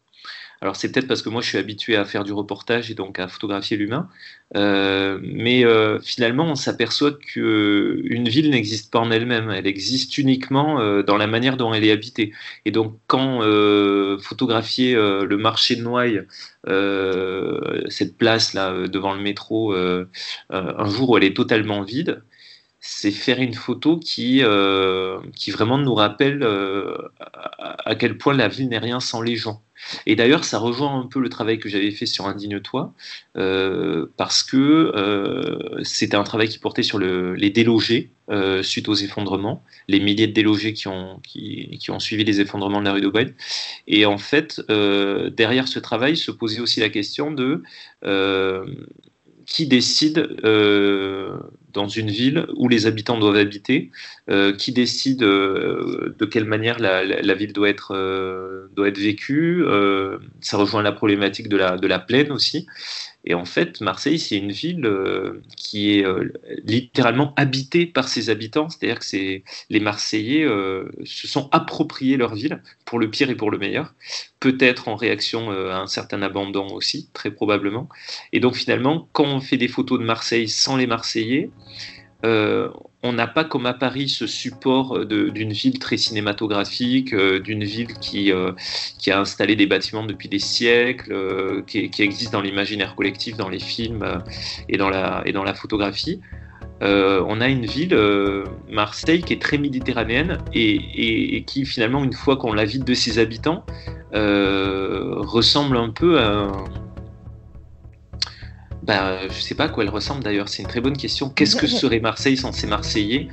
Alors 0.63 0.77
c'est 0.77 0.89
peut-être 0.89 1.09
parce 1.09 1.21
que 1.21 1.27
moi 1.27 1.41
je 1.41 1.49
suis 1.49 1.57
habitué 1.57 1.97
à 1.97 2.05
faire 2.05 2.23
du 2.23 2.31
reportage 2.31 2.89
et 2.89 2.93
donc 2.93 3.19
à 3.19 3.27
photographier 3.27 3.75
l'humain, 3.75 4.07
euh, 4.55 5.19
mais 5.21 5.65
euh, 5.65 5.99
finalement 5.99 6.45
on 6.45 6.55
s'aperçoit 6.55 7.11
qu'une 7.11 8.29
ville 8.29 8.49
n'existe 8.49 8.89
pas 8.89 8.99
en 8.99 9.11
elle-même, 9.11 9.49
elle 9.49 9.67
existe 9.67 10.17
uniquement 10.17 10.79
euh, 10.79 11.03
dans 11.03 11.17
la 11.17 11.27
manière 11.27 11.57
dont 11.57 11.73
elle 11.73 11.83
est 11.83 11.91
habitée. 11.91 12.31
Et 12.63 12.71
donc 12.71 12.97
quand 13.07 13.41
photographier 14.21 14.93
le 14.95 15.35
marché 15.35 15.75
de 15.75 15.81
Noailles, 15.81 16.25
cette 17.89 18.17
place 18.17 18.53
là 18.53 18.87
devant 18.87 19.13
le 19.13 19.21
métro, 19.21 19.73
un 19.73 20.89
jour 20.89 21.09
où 21.09 21.17
elle 21.17 21.25
est 21.25 21.35
totalement 21.35 21.81
vide, 21.81 22.21
c'est 22.85 23.11
faire 23.11 23.39
une 23.39 23.53
photo 23.53 23.97
qui, 23.97 24.43
qui 25.35 25.51
vraiment 25.51 25.77
nous 25.77 25.95
rappelle 25.95 26.43
à, 27.57 27.95
quel 27.95 28.17
point 28.17 28.33
la 28.33 28.49
ville 28.49 28.67
n'est 28.67 28.77
rien 28.77 28.99
sans 28.99 29.21
les 29.21 29.37
gens. 29.37 29.61
Et 30.05 30.17
d'ailleurs, 30.17 30.43
ça 30.43 30.59
rejoint 30.59 30.99
un 30.99 31.07
peu 31.07 31.21
le 31.21 31.29
travail 31.29 31.59
que 31.59 31.69
j'avais 31.69 31.91
fait 31.91 32.05
sur 32.05 32.27
Indigne-toi, 32.27 32.93
euh, 33.37 34.07
parce 34.17 34.43
que 34.43 34.57
euh, 34.57 35.81
c'était 35.83 36.17
un 36.17 36.23
travail 36.23 36.49
qui 36.49 36.59
portait 36.59 36.83
sur 36.83 36.99
les 36.99 37.49
délogés 37.49 38.11
euh, 38.29 38.63
suite 38.63 38.89
aux 38.89 38.95
effondrements, 38.95 39.63
les 39.87 40.01
milliers 40.01 40.27
de 40.27 40.33
délogés 40.33 40.73
qui 40.73 40.89
ont, 40.89 41.21
qui, 41.23 41.79
ont 41.89 41.99
suivi 41.99 42.25
les 42.25 42.41
effondrements 42.41 42.81
de 42.81 42.85
la 42.85 42.91
rue 42.91 43.01
d'Aubagne. 43.01 43.33
Et 43.87 44.05
en 44.05 44.17
fait, 44.17 44.61
derrière 44.69 45.69
ce 45.69 45.79
travail 45.79 46.17
se 46.17 46.31
posait 46.31 46.59
aussi 46.59 46.81
la 46.81 46.89
question 46.89 47.31
de 47.31 47.63
qui 49.45 49.67
décide 49.67 50.37
euh, 50.43 51.37
dans 51.73 51.87
une 51.87 52.09
ville 52.09 52.45
où 52.55 52.69
les 52.69 52.85
habitants 52.85 53.19
doivent 53.19 53.37
habiter, 53.37 53.89
euh, 54.29 54.53
qui 54.53 54.71
décide 54.71 55.23
euh, 55.23 56.15
de 56.17 56.25
quelle 56.25 56.45
manière 56.45 56.79
la, 56.79 57.03
la, 57.03 57.33
ville 57.33 57.53
doit 57.53 57.69
être, 57.69 57.93
doit 58.75 58.87
être 58.87 58.97
vécue. 58.97 59.63
ça 60.41 60.57
rejoint 60.57 60.81
la 60.81 60.91
problématique 60.91 61.49
de 61.49 61.57
la, 61.57 61.77
de 61.77 61.87
la 61.87 61.99
plaine 61.99 62.31
aussi. 62.31 62.67
Et 63.25 63.33
en 63.33 63.45
fait, 63.45 63.79
Marseille, 63.79 64.19
c'est 64.19 64.37
une 64.37 64.51
ville 64.51 64.85
euh, 64.85 65.41
qui 65.55 65.97
est 65.97 66.05
euh, 66.05 66.31
littéralement 66.65 67.33
habitée 67.37 67.85
par 67.85 68.09
ses 68.09 68.29
habitants. 68.29 68.67
C'est-à-dire 68.69 68.99
que 68.99 69.41
les 69.69 69.79
Marseillais 69.79 70.43
euh, 70.43 70.91
se 71.05 71.27
sont 71.27 71.47
appropriés 71.51 72.17
leur 72.17 72.35
ville, 72.35 72.61
pour 72.85 72.99
le 72.99 73.09
pire 73.09 73.29
et 73.29 73.35
pour 73.35 73.49
le 73.49 73.57
meilleur. 73.57 73.93
Peut-être 74.39 74.89
en 74.89 74.95
réaction 74.95 75.51
à 75.51 75.77
un 75.77 75.87
certain 75.87 76.21
abandon 76.21 76.67
aussi, 76.73 77.09
très 77.13 77.31
probablement. 77.31 77.87
Et 78.33 78.41
donc 78.41 78.55
finalement, 78.55 79.07
quand 79.13 79.25
on 79.25 79.39
fait 79.39 79.57
des 79.57 79.69
photos 79.69 79.99
de 79.99 80.03
Marseille 80.03 80.49
sans 80.49 80.75
les 80.75 80.87
Marseillais, 80.87 81.49
euh, 82.25 82.69
on 83.05 83.11
n'a 83.11 83.27
pas 83.27 83.43
comme 83.43 83.65
à 83.65 83.73
Paris 83.73 84.07
ce 84.07 84.27
support 84.27 85.05
d'une 85.05 85.51
ville 85.51 85.77
très 85.77 85.97
cinématographique, 85.97 87.13
euh, 87.13 87.39
d'une 87.39 87.63
ville 87.63 87.93
qui, 87.99 88.31
euh, 88.31 88.53
a 89.07 89.19
installé 89.19 89.57
des 89.57 89.65
bâtiments 89.65 90.05
depuis 90.05 90.29
des 90.29 90.39
siècles, 90.39 91.63
qui, 91.67 91.89
existe 91.99 92.31
dans 92.31 92.41
l'imaginaire 92.41 92.95
collectif, 92.95 93.35
dans 93.35 93.49
les 93.49 93.59
films 93.59 94.05
et, 94.69 94.77
dans 94.77 94.89
la, 94.89 95.53
photographie. 95.53 96.21
on 96.81 97.41
a 97.41 97.49
une 97.49 97.65
ville, 97.65 97.97
Marseille, 98.71 99.21
qui 99.21 99.33
est 99.33 99.41
très 99.41 99.57
méditerranéenne 99.57 100.37
et, 100.53 101.35
et 101.35 101.43
qui 101.43 101.65
finalement, 101.65 102.03
une 102.03 102.13
fois 102.13 102.37
qu'on 102.37 102.53
la 102.53 102.63
vide 102.63 102.85
de 102.85 102.93
ses 102.93 103.19
habitants, 103.19 103.65
ressemble 104.13 105.75
un 105.75 105.89
peu 105.89 106.19
à 106.19 106.49
bah, 108.83 109.27
je 109.29 109.39
sais 109.39 109.55
pas 109.55 109.65
à 109.65 109.69
quoi 109.69 109.83
elle 109.83 109.89
ressemble 109.89 110.23
d'ailleurs, 110.23 110.49
c'est 110.49 110.61
une 110.61 110.67
très 110.67 110.81
bonne 110.81 110.97
question. 110.97 111.29
Qu'est-ce 111.29 111.55
que 111.55 111.67
serait 111.81 111.99
Marseille 112.01 112.35
sans 112.35 112.51
ses 112.51 112.67
Marseillais? 112.67 113.29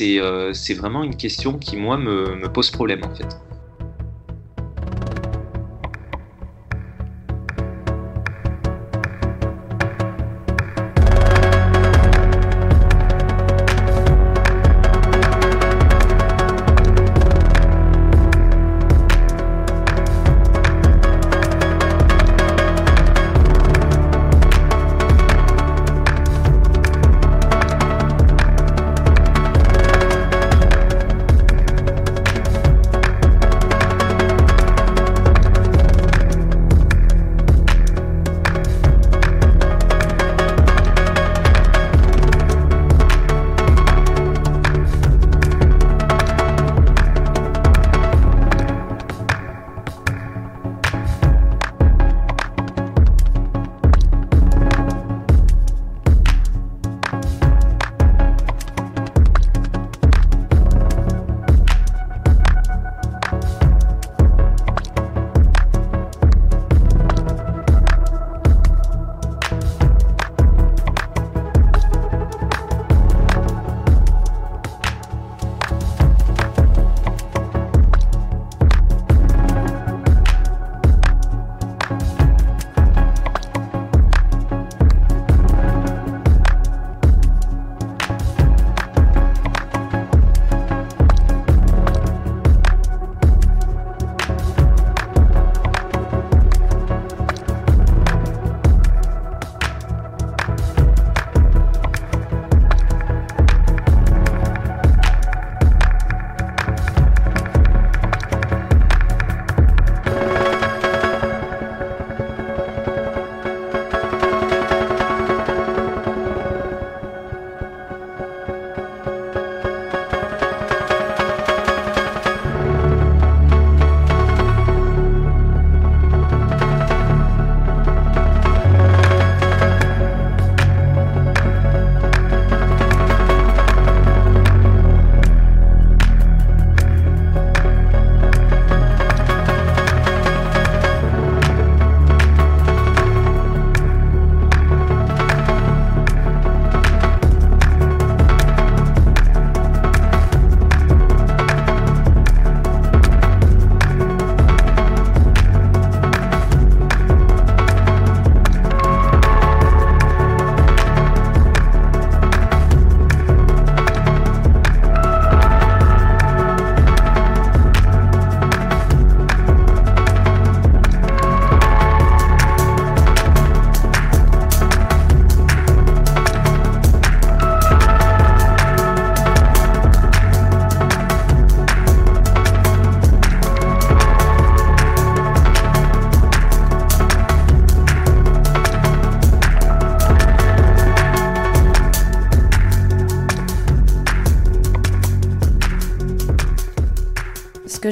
Euh, 0.00 0.52
C'est 0.54 0.74
vraiment 0.74 1.02
une 1.02 1.16
question 1.16 1.58
qui, 1.58 1.76
moi, 1.76 1.98
me, 1.98 2.36
me 2.36 2.52
pose 2.52 2.70
problème 2.70 3.02
en 3.04 3.14
fait. 3.14 3.26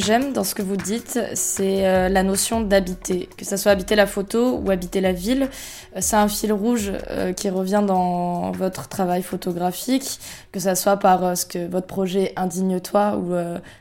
J'aime 0.00 0.33
dans 0.33 0.45
ce 0.45 0.54
que 0.54 0.62
vous 0.62 0.76
dites, 0.76 1.21
c'est 1.35 1.87
euh, 1.87 2.09
la 2.09 2.23
notion 2.23 2.61
d'habiter. 2.61 3.28
Que 3.37 3.45
ça 3.45 3.57
soit 3.57 3.73
habiter 3.73 3.95
la 3.95 4.07
photo 4.07 4.59
ou 4.59 4.71
habiter 4.71 5.00
la 5.00 5.12
ville, 5.12 5.49
euh, 5.97 6.00
c'est 6.00 6.16
un 6.16 6.28
fil 6.28 6.52
rouge 6.52 6.92
qui 7.37 7.49
revient 7.50 7.83
dans 7.87 8.50
votre 8.52 8.88
travail 8.88 9.23
photographique, 9.23 10.19
que 10.52 10.61
ça 10.61 10.75
soit 10.75 10.97
par 10.97 11.37
ce 11.37 11.47
que 11.47 11.66
votre 11.66 11.87
projet 11.87 12.33
Indigne-toi 12.37 13.16
ou 13.16 13.35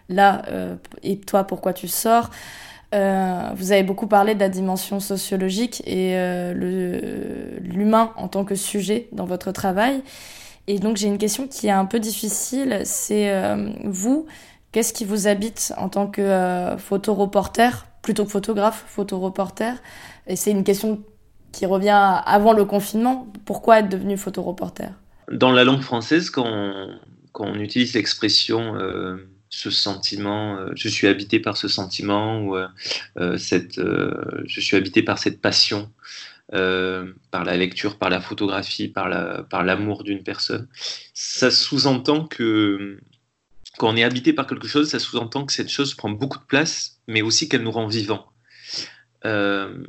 là, 0.09 0.41
et 1.03 1.17
toi, 1.19 1.43
pourquoi 1.43 1.73
tu 1.73 1.87
sors. 1.87 2.29
vous 2.91 3.71
avez 3.71 3.83
beaucoup 3.83 4.07
parlé 4.07 4.35
de 4.35 4.39
la 4.39 4.49
dimension 4.49 4.99
sociologique 4.99 5.81
et 5.85 6.13
l'humain 6.53 8.11
en 8.17 8.27
tant 8.27 8.43
que 8.43 8.55
sujet 8.55 9.07
dans 9.11 9.25
votre 9.25 9.51
travail. 9.51 10.01
Et 10.67 10.79
donc 10.79 10.97
j'ai 10.97 11.07
une 11.07 11.17
question 11.17 11.47
qui 11.47 11.67
est 11.67 11.71
un 11.71 11.85
peu 11.85 11.99
difficile, 11.99 12.81
c'est 12.83 13.31
vous, 13.83 14.25
Qu'est-ce 14.71 14.93
qui 14.93 15.03
vous 15.03 15.27
habite 15.27 15.73
en 15.77 15.89
tant 15.89 16.07
que 16.07 16.21
euh, 16.21 16.77
photoreporter, 16.77 17.69
plutôt 18.03 18.25
que 18.25 18.31
photographe, 18.31 18.83
photoreporter? 18.87 19.73
Et 20.27 20.35
c'est 20.35 20.51
une 20.51 20.63
question 20.63 21.03
qui 21.51 21.65
revient 21.65 22.21
avant 22.25 22.53
le 22.53 22.65
confinement. 22.65 23.27
Pourquoi 23.45 23.79
être 23.79 23.89
devenu 23.89 24.15
photoreporter? 24.15 24.89
Dans 25.31 25.51
la 25.51 25.63
langue 25.63 25.81
française, 25.81 26.29
quand 26.29 26.45
on, 27.33 27.55
utilise 27.55 27.95
l'expression 27.95 28.75
euh, 28.75 29.27
ce 29.49 29.71
sentiment, 29.71 30.57
euh, 30.57 30.71
je 30.75 30.87
suis 30.87 31.07
habité 31.07 31.39
par 31.39 31.57
ce 31.57 31.67
sentiment, 31.67 32.43
ou 32.43 32.55
cette, 33.37 33.79
je 33.79 34.61
suis 34.61 34.77
habité 34.77 35.01
par 35.01 35.17
cette 35.17 35.41
passion, 35.41 35.89
par 36.51 37.43
la 37.43 37.57
lecture, 37.57 37.97
par 37.97 38.11
la 38.11 38.21
photographie, 38.21 38.87
par 38.87 39.09
l'amour 39.63 40.03
d'une 40.03 40.21
personne, 40.21 40.67
ça 41.15 41.49
sous-entend 41.49 42.25
que 42.25 42.99
quand 43.79 43.87
on 43.87 43.95
est 43.95 44.03
habité 44.03 44.33
par 44.33 44.45
quelque 44.45 44.67
chose, 44.67 44.89
ça 44.89 44.99
sous-entend 44.99 45.45
que 45.45 45.53
cette 45.53 45.69
chose 45.69 45.95
prend 45.95 46.09
beaucoup 46.09 46.37
de 46.37 46.43
place, 46.43 46.99
mais 47.07 47.21
aussi 47.21 47.47
qu'elle 47.47 47.63
nous 47.63 47.71
rend 47.71 47.87
vivants. 47.87 48.29
Euh, 49.23 49.85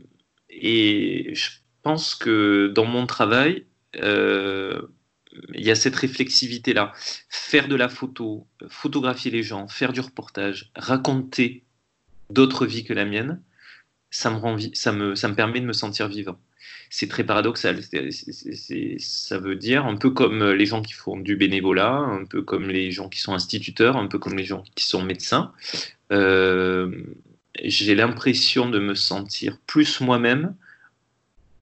et 0.48 1.34
je 1.34 1.50
pense 1.82 2.14
que 2.14 2.68
dans 2.72 2.84
mon 2.84 3.06
travail, 3.06 3.66
euh, 3.96 4.80
il 5.54 5.64
y 5.64 5.72
a 5.72 5.74
cette 5.74 5.96
réflexivité-là. 5.96 6.92
Faire 7.28 7.66
de 7.66 7.74
la 7.74 7.88
photo, 7.88 8.46
photographier 8.68 9.32
les 9.32 9.42
gens, 9.42 9.66
faire 9.66 9.92
du 9.92 10.00
reportage, 10.00 10.70
raconter 10.76 11.64
d'autres 12.30 12.66
vies 12.66 12.84
que 12.84 12.92
la 12.92 13.04
mienne, 13.04 13.42
ça 14.10 14.30
me, 14.30 14.36
rend, 14.36 14.56
ça 14.72 14.92
me, 14.92 15.16
ça 15.16 15.26
me 15.26 15.34
permet 15.34 15.60
de 15.60 15.66
me 15.66 15.72
sentir 15.72 16.06
vivant 16.06 16.38
c'est 16.90 17.06
très 17.08 17.22
paradoxal. 17.22 17.80
ça 18.98 19.38
veut 19.38 19.54
dire 19.54 19.86
un 19.86 19.96
peu 19.96 20.10
comme 20.10 20.50
les 20.50 20.66
gens 20.66 20.82
qui 20.82 20.92
font 20.92 21.16
du 21.16 21.36
bénévolat, 21.36 21.92
un 21.92 22.24
peu 22.24 22.42
comme 22.42 22.68
les 22.68 22.90
gens 22.90 23.08
qui 23.08 23.20
sont 23.20 23.32
instituteurs, 23.32 23.96
un 23.96 24.08
peu 24.08 24.18
comme 24.18 24.36
les 24.36 24.44
gens 24.44 24.64
qui 24.74 24.84
sont 24.84 25.02
médecins. 25.02 25.52
Euh, 26.10 26.90
j'ai 27.62 27.94
l'impression 27.94 28.68
de 28.68 28.80
me 28.80 28.96
sentir 28.96 29.58
plus 29.68 30.00
moi-même 30.00 30.56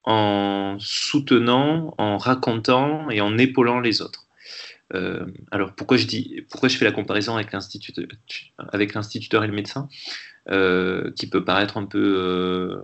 en 0.05 0.79
soutenant, 0.81 1.95
en 1.99 2.17
racontant 2.17 3.11
et 3.11 3.21
en 3.21 3.37
épaulant 3.37 3.81
les 3.81 4.01
autres. 4.01 4.25
Euh, 4.95 5.27
alors 5.51 5.75
pourquoi 5.75 5.99
je 5.99 6.07
dis, 6.07 6.43
pourquoi 6.49 6.71
je 6.71 6.79
fais 6.79 6.87
la 6.87 6.93
comparaison 6.93 7.37
avec 7.37 7.53
l'instituteur, 7.53 9.45
et 9.45 9.47
le 9.47 9.53
médecin, 9.53 9.91
euh, 10.49 11.13
qui 11.13 11.29
peut 11.29 11.45
paraître 11.45 11.77
un 11.77 11.85
peu 11.85 12.81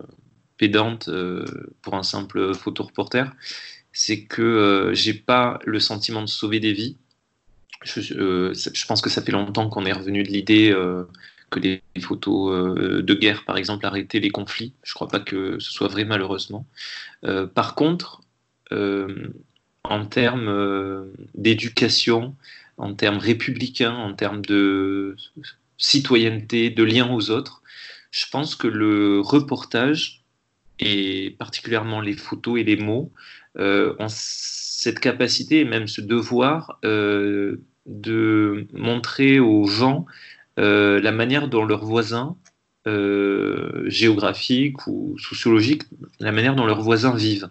pédante 0.57 1.09
euh, 1.09 1.45
pour 1.83 1.95
un 1.95 2.03
simple 2.03 2.55
photoreporter, 2.55 3.25
c'est 3.93 4.25
que 4.25 4.43
euh, 4.43 4.95
j'ai 4.95 5.15
pas 5.15 5.59
le 5.65 5.81
sentiment 5.81 6.23
de 6.23 6.29
sauver 6.29 6.61
des 6.61 6.73
vies. 6.73 6.97
Euh, 8.13 8.55
je, 8.55 8.87
pense 8.87 9.03
que 9.03 9.11
ça 9.11 9.23
fait 9.23 9.33
longtemps 9.33 9.69
qu'on 9.69 9.85
est 9.85 9.93
revenu 9.93 10.23
de 10.23 10.29
l'idée 10.29 10.75
que 11.51 11.61
les 11.61 11.83
photos 12.01 12.75
de 12.77 13.15
guerre, 13.15 13.45
par 13.45 13.59
exemple, 13.59 13.85
arrêtaient 13.85 14.21
les 14.21 14.31
conflits. 14.31 14.73
Je 14.83 14.95
crois 14.95 15.09
pas 15.09 15.21
que 15.21 15.59
ce 15.59 15.71
soit 15.71 15.89
vrai, 15.89 16.05
malheureusement. 16.05 16.67
par 17.55 17.75
contre, 17.75 18.23
en 18.71 20.07
termes 20.07 21.13
d'éducation, 21.35 22.35
en 22.79 22.95
termes 22.95 23.19
républicains, 23.19 23.95
en 23.95 24.15
termes 24.15 24.45
de 24.47 25.17
citoyenneté, 25.77 26.71
de 26.71 26.83
lien 26.83 27.13
aux 27.13 27.31
autres, 27.31 27.63
je 28.11 28.25
pense 28.31 28.55
que 28.55 28.67
le 28.67 29.21
reportage 29.21 30.24
et 30.79 31.37
particulièrement 31.39 32.01
les 32.01 32.15
photos 32.15 32.61
et 32.61 32.65
les 32.65 32.77
mots, 32.77 33.13
euh, 33.59 33.95
ont 34.01 34.09
cette 34.09 34.99
capacité 34.99 35.61
et 35.61 35.65
même 35.65 35.87
ce 35.87 36.01
devoir 36.01 36.79
euh, 36.85 37.63
de 37.87 38.67
montrer 38.73 39.39
aux 39.39 39.67
gens 39.67 40.07
euh, 40.59 41.01
la 41.01 41.13
manière 41.13 41.49
dont 41.49 41.65
leurs 41.65 41.85
voisins 41.85 42.37
géographiques 43.87 44.87
ou 44.87 45.17
sociologiques, 45.19 45.85
la 46.21 46.33
manière 46.33 46.55
dont 46.55 46.67
leurs 46.67 46.83
voisins 46.83 47.17
vivent. 47.17 47.49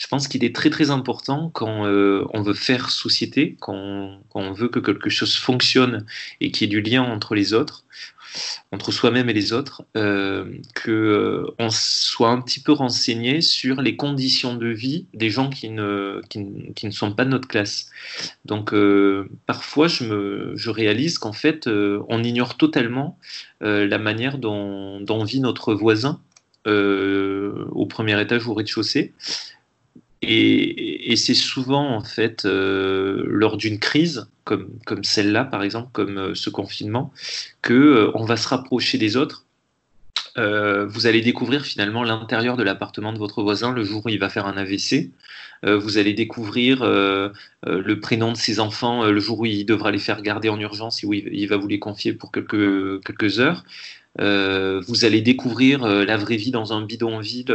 Je 0.00 0.08
pense 0.08 0.26
qu'il 0.26 0.42
est 0.42 0.52
très 0.52 0.70
très 0.70 0.90
important 0.90 1.50
quand 1.50 1.86
on 1.86 2.42
veut 2.42 2.54
faire 2.54 2.90
société, 2.90 3.56
quand, 3.60 4.18
on 4.34 4.50
veut 4.50 4.68
que 4.68 4.80
quelque 4.80 5.08
chose 5.08 5.36
fonctionne 5.36 6.04
et 6.40 6.50
qu'il 6.50 6.66
y 6.66 6.76
ait 6.76 6.80
du 6.80 6.90
lien 6.90 7.04
entre 7.04 7.36
les 7.36 7.54
autres, 7.54 7.84
entre 8.72 8.92
soi-même 8.92 9.28
et 9.28 9.32
les 9.32 9.52
autres, 9.52 9.84
euh, 9.96 10.44
qu'on 10.74 10.90
euh, 10.90 11.70
soit 11.70 12.30
un 12.30 12.40
petit 12.40 12.60
peu 12.60 12.72
renseigné 12.72 13.40
sur 13.40 13.80
les 13.80 13.96
conditions 13.96 14.54
de 14.54 14.68
vie 14.68 15.06
des 15.14 15.30
gens 15.30 15.50
qui 15.50 15.68
ne, 15.68 16.20
qui, 16.28 16.40
ne 16.86 16.90
sont 16.90 17.12
pas 17.12 17.24
de 17.24 17.30
notre 17.30 17.48
classe. 17.48 17.90
Donc 18.44 18.72
euh, 18.72 19.28
parfois, 19.46 19.88
je, 19.88 20.04
me, 20.04 20.52
je 20.56 20.70
réalise 20.70 21.18
qu'en 21.18 21.32
fait, 21.32 21.66
on 21.66 22.22
ignore 22.22 22.56
totalement 22.56 23.18
la 23.60 23.98
manière 23.98 24.38
dont, 24.38 25.00
dont, 25.00 25.24
vit 25.24 25.40
notre 25.40 25.74
voisin 25.74 26.20
au 26.66 27.86
premier 27.86 28.20
étage 28.20 28.46
ou 28.46 28.52
au 28.52 28.54
rez-de-chaussée. 28.54 29.12
Et, 30.22 31.16
c'est 31.16 31.34
souvent, 31.34 31.96
en 31.96 32.02
fait, 32.02 32.44
euh, 32.44 33.24
lors 33.26 33.56
d'une 33.56 33.78
crise, 33.78 34.28
comme, 34.44 34.68
comme 34.86 35.02
celle-là, 35.04 35.44
par 35.44 35.62
exemple, 35.62 35.88
comme 35.92 36.18
euh, 36.18 36.34
ce 36.34 36.48
confinement, 36.48 37.12
que 37.60 37.72
euh, 37.74 38.24
va 38.24 38.36
se 38.36 38.48
rapprocher 38.48 38.98
des 38.98 39.16
autres. 39.16 39.44
vous 40.36 41.06
allez 41.06 41.20
découvrir 41.20 41.64
finalement 41.64 42.04
l'intérieur 42.04 42.56
de 42.56 42.62
l'appartement 42.62 43.12
de 43.12 43.18
votre 43.18 43.42
voisin 43.42 43.72
le 43.72 43.84
jour 43.84 44.06
où 44.06 44.08
il 44.08 44.18
va 44.18 44.30
faire 44.30 44.46
un 44.46 44.56
AVC. 44.56 45.10
vous 45.64 45.98
allez 45.98 46.14
découvrir 46.14 46.84
le 46.84 47.94
prénom 48.00 48.32
de 48.32 48.36
ses 48.38 48.58
enfants 48.58 49.04
le 49.04 49.20
jour 49.20 49.40
où 49.40 49.46
il 49.46 49.66
devra 49.66 49.90
les 49.90 49.98
faire 49.98 50.22
garder 50.22 50.48
en 50.48 50.58
urgence 50.58 51.02
et 51.02 51.06
où 51.06 51.12
il, 51.12 51.28
il 51.32 51.48
va 51.48 51.58
vous 51.58 51.68
les 51.68 51.78
confier 51.78 52.14
pour 52.14 52.32
quelques, 52.32 53.04
quelques 53.04 53.40
heures. 53.40 53.64
vous 54.18 55.04
allez 55.04 55.20
découvrir 55.20 55.86
la 55.86 56.16
vraie 56.16 56.38
vie 56.38 56.50
dans 56.50 56.72
un 56.72 56.80
bidonville 56.80 57.52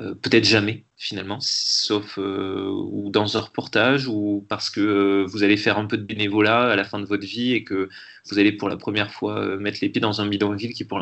euh, 0.00 0.14
peut-être 0.14 0.44
jamais 0.44 0.84
finalement, 0.96 1.38
sauf 1.40 2.18
euh, 2.18 2.72
dans 3.10 3.36
un 3.36 3.40
reportage 3.40 4.08
ou 4.08 4.46
parce 4.48 4.70
que 4.70 4.80
euh, 4.80 5.26
vous 5.26 5.42
allez 5.42 5.58
faire 5.58 5.76
un 5.76 5.84
peu 5.84 5.98
de 5.98 6.02
bénévolat 6.02 6.70
à 6.70 6.76
la 6.76 6.84
fin 6.84 6.98
de 6.98 7.04
votre 7.04 7.26
vie 7.26 7.52
et 7.52 7.62
que 7.62 7.90
vous 8.30 8.38
allez 8.38 8.52
pour 8.52 8.70
la 8.70 8.78
première 8.78 9.12
fois 9.12 9.56
mettre 9.58 9.80
les 9.82 9.90
pieds 9.90 10.00
dans 10.00 10.22
un 10.22 10.26
bidonville 10.26 10.72
qui 10.72 10.84
pour, 10.84 10.98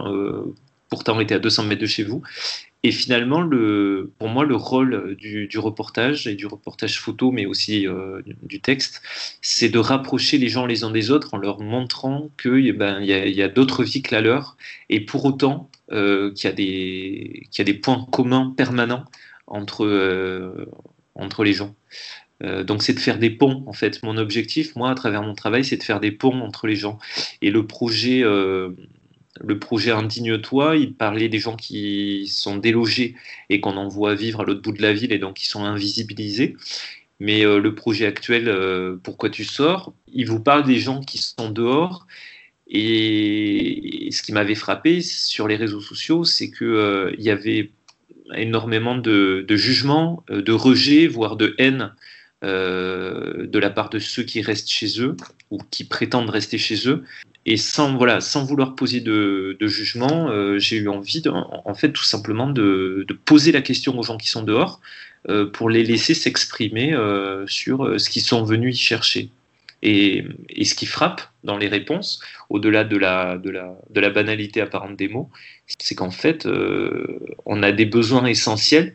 pourtant 0.88 1.20
était 1.20 1.37
à 1.37 1.38
200 1.38 1.64
mètres 1.64 1.81
de 1.81 1.87
chez 1.87 2.03
vous. 2.03 2.22
Et 2.83 2.90
finalement, 2.90 3.42
le, 3.42 4.11
pour 4.18 4.29
moi, 4.29 4.44
le 4.44 4.57
rôle 4.57 5.14
du, 5.14 5.48
reportage 5.59 6.26
et 6.26 6.35
du 6.35 6.46
reportage 6.46 6.98
photo, 6.98 7.31
mais 7.31 7.46
aussi 7.46 7.87
du, 8.42 8.61
texte, 8.61 9.03
c'est 9.42 9.68
de 9.68 9.79
rapprocher 9.79 10.38
les 10.38 10.48
gens 10.48 10.66
les 10.66 10.83
uns 10.83 10.90
des 10.90 11.11
autres 11.11 11.35
en 11.35 11.37
leur 11.37 11.61
montrant 11.61 12.31
qu'il 12.40 12.66
eh 12.66 12.72
ben, 12.72 13.00
y 13.03 13.12
a, 13.12 13.26
y 13.26 13.42
a 13.42 13.48
d'autres 13.48 13.85
vies 13.85 14.03
que 14.03 14.14
la 14.14 14.22
leur. 14.22 14.57
Et 14.88 15.00
pour 15.00 15.26
autant, 15.26 15.69
euh, 15.92 16.33
qu'il 16.33 16.48
y, 16.48 17.61
a 17.61 17.64
des, 17.64 17.74
points 17.74 18.07
communs 18.12 18.55
permanents 18.57 19.05
entre, 19.48 19.85
euh, 19.85 20.66
les 21.42 21.53
gens. 21.53 21.74
Euh, 22.42 22.62
donc 22.62 22.83
c'est 22.83 22.92
de 22.92 23.00
faire 23.00 23.18
des 23.18 23.31
ponts 23.31 23.64
en 23.66 23.72
fait. 23.72 24.00
Mon 24.05 24.16
objectif, 24.16 24.76
moi, 24.76 24.90
à 24.90 24.94
travers 24.94 25.22
mon 25.22 25.35
travail, 25.35 25.64
c'est 25.64 25.76
de 25.76 25.83
faire 25.83 25.98
des 25.98 26.12
ponts 26.12 26.40
entre 26.42 26.68
les 26.68 26.76
gens. 26.76 26.98
Et 27.42 27.50
le 27.50 27.66
projet, 27.66 28.22
le 28.22 29.59
projet 29.59 29.90
Indigne-toi, 29.90 30.76
il 30.76 30.94
parlait 30.94 31.29
des 31.29 31.40
gens 31.40 31.57
qui 31.57 32.29
sont 32.29 32.57
délogés 32.57 33.16
et 33.48 33.61
qu'on 33.61 33.76
envoie 33.76 34.14
vivre 34.14 34.40
à 34.42 34.44
l'autre 34.44 34.62
bout 34.62 34.72
de 34.72 34.83
la 34.83 34.92
ville 34.92 35.12
et 35.12 35.18
donc 35.18 35.37
qui 35.37 35.46
sont 35.46 35.64
invisibilisés. 35.64 36.57
Mais 37.18 37.42
le 37.42 37.74
projet 37.74 38.07
actuel, 38.07 38.98
Pourquoi 39.03 39.29
tu 39.29 39.44
sors, 39.44 39.92
il 40.12 40.29
vous 40.29 40.40
parle 40.40 40.64
des 40.64 40.79
gens 40.79 41.00
qui 41.00 41.18
sont 41.18 41.50
dehors 41.50 42.07
et 42.70 44.09
ce 44.12 44.22
qui 44.22 44.33
m'avait 44.33 44.54
frappé 44.54 45.00
sur 45.00 45.48
les 45.48 45.56
réseaux 45.56 45.80
sociaux, 45.80 46.24
c'est 46.24 46.50
qu'il 46.52 46.68
euh, 46.68 47.12
y 47.18 47.30
avait 47.30 47.70
énormément 48.37 48.96
de, 48.96 49.44
de 49.46 49.56
jugement, 49.56 50.22
euh, 50.30 50.40
de 50.40 50.52
rejet, 50.52 51.09
voire 51.09 51.37
de 51.37 51.56
haine 51.59 51.92
euh, 52.44 53.44
de 53.46 53.59
la 53.59 53.70
part 53.70 53.90
de 53.90 53.98
ceux 53.98 54.22
qui 54.22 54.40
restent 54.40 54.70
chez 54.70 55.02
eux 55.02 55.16
ou 55.50 55.59
qui 55.72 55.83
prétendent 55.83 56.30
rester 56.30 56.59
chez 56.59 56.88
eux. 56.88 57.02
Et 57.44 57.56
sans, 57.56 57.96
voilà, 57.96 58.20
sans 58.20 58.44
vouloir 58.44 58.76
poser 58.76 59.00
de, 59.00 59.56
jugement, 59.62 60.30
j'ai 60.59 60.76
eu 60.76 60.88
envie, 60.88 61.22
en, 61.26 61.74
fait, 61.74 61.90
tout 61.90 62.04
simplement 62.04 62.46
de, 62.46 63.06
poser 63.24 63.50
la 63.50 63.62
question 63.62 63.98
aux 63.98 64.02
gens 64.02 64.18
qui 64.18 64.28
sont 64.28 64.42
dehors 64.42 64.78
pour 65.54 65.70
les 65.70 65.83
laisser 65.83 66.12
s'exprimer 66.12 66.94
sur 67.46 67.98
ce 67.98 68.11
qu'ils 68.11 68.22
sont 68.22 68.44
venus 68.44 68.76
y 68.76 68.78
chercher. 68.78 69.30
Et, 69.83 70.25
ce 70.62 70.75
qui 70.75 70.87
frappe 70.87 71.23
dans 71.43 71.57
les 71.57 71.69
réponses, 71.69 72.21
au-delà 72.51 72.85
de 72.85 72.97
la, 72.97 73.38
de, 73.38 73.51
la, 73.51 73.79
de 73.88 74.01
la 74.01 74.11
banalité 74.11 74.61
apparente 74.61 74.97
des 74.97 75.09
mots, 75.09 75.31
c'est 75.79 75.95
qu'en 75.95 76.11
fait, 76.11 76.47
euh, 76.47 77.19
on 77.47 77.62
a 77.62 77.73
des 77.73 77.87
besoins 77.87 78.27
essentiels 78.27 78.95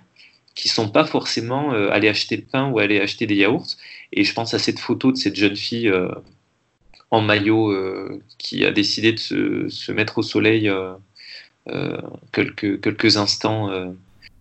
qui 0.53 0.69
sont 0.69 0.89
pas 0.89 1.03
forcément 1.05 1.73
euh, 1.73 1.89
aller 1.89 2.07
acheter 2.07 2.37
le 2.37 2.43
pain 2.43 2.69
ou 2.69 2.79
aller 2.79 3.01
acheter 3.01 3.25
des 3.25 3.35
yaourts. 3.35 3.67
Et 4.13 4.23
je 4.23 4.33
pense 4.33 4.53
à 4.53 4.59
cette 4.59 4.79
photo 4.79 5.11
de 5.11 5.17
cette 5.17 5.35
jeune 5.35 5.55
fille 5.55 5.89
euh, 5.89 6.07
en 7.11 7.21
maillot 7.21 7.73
qui 8.37 8.65
a 8.65 8.71
décidé 8.71 9.13
de 9.13 9.19
se, 9.19 9.69
se 9.69 9.91
mettre 9.91 10.17
au 10.17 10.21
soleil 10.23 10.71
quelques, 12.31 12.81
quelques 12.81 13.17
instants. 13.17 13.69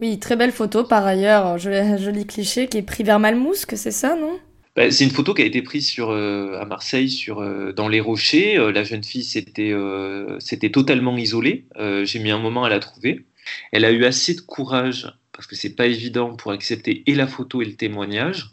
Oui, 0.00 0.18
très 0.18 0.34
belle 0.34 0.50
photo 0.50 0.82
par 0.82 1.06
ailleurs, 1.06 1.58
joli 1.58 2.26
cliché 2.26 2.66
qui 2.66 2.78
est 2.78 2.82
pris 2.82 3.04
vers 3.04 3.20
Malmousque, 3.20 3.76
c'est 3.76 3.92
ça, 3.92 4.16
non? 4.16 4.40
Bah, 4.76 4.90
c'est 4.90 5.04
une 5.04 5.10
photo 5.10 5.34
qui 5.34 5.42
a 5.42 5.44
été 5.44 5.62
prise 5.62 5.88
sur, 5.88 6.10
euh, 6.10 6.58
à 6.60 6.64
Marseille, 6.64 7.08
sur, 7.08 7.40
euh, 7.40 7.72
dans 7.72 7.88
les 7.88 8.00
rochers. 8.00 8.58
Euh, 8.58 8.72
la 8.72 8.82
jeune 8.82 9.04
fille 9.04 9.22
s'était 9.22 10.70
totalement 10.70 11.16
isolée. 11.16 11.66
J'ai 12.04 12.18
mis 12.18 12.30
un 12.30 12.38
moment 12.38 12.64
à 12.64 12.68
la 12.68 12.80
trouver. 12.80 13.24
Elle 13.72 13.84
a 13.84 13.92
eu 13.92 14.04
assez 14.04 14.34
de 14.34 14.40
courage, 14.40 15.12
parce 15.32 15.46
que 15.46 15.54
c'est 15.54 15.76
pas 15.76 15.86
évident, 15.86 16.34
pour 16.34 16.50
accepter 16.52 17.04
et 17.06 17.14
la 17.14 17.26
photo 17.26 17.62
et 17.62 17.66
le 17.66 17.74
témoignage. 17.76 18.50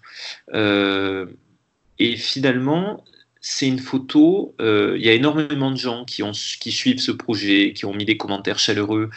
et 0.54 2.16
finalement, 2.18 3.04
c'est 3.42 3.68
une 3.68 3.80
photo. 3.80 4.56
Euh, 4.62 4.96
il 4.98 5.04
y 5.04 5.10
a 5.10 5.14
énormément 5.14 5.72
de 5.72 5.76
gens 5.76 6.06
qui, 6.06 6.22
ont, 6.22 6.32
qui 6.32 6.72
suivent 6.72 7.00
ce 7.00 7.12
projet, 7.12 7.74
qui 7.74 7.86
ont 7.86 7.94
mis 7.94 8.06
des 8.06 8.16
commentaires 8.16 8.60
chaleureux, 8.60 9.10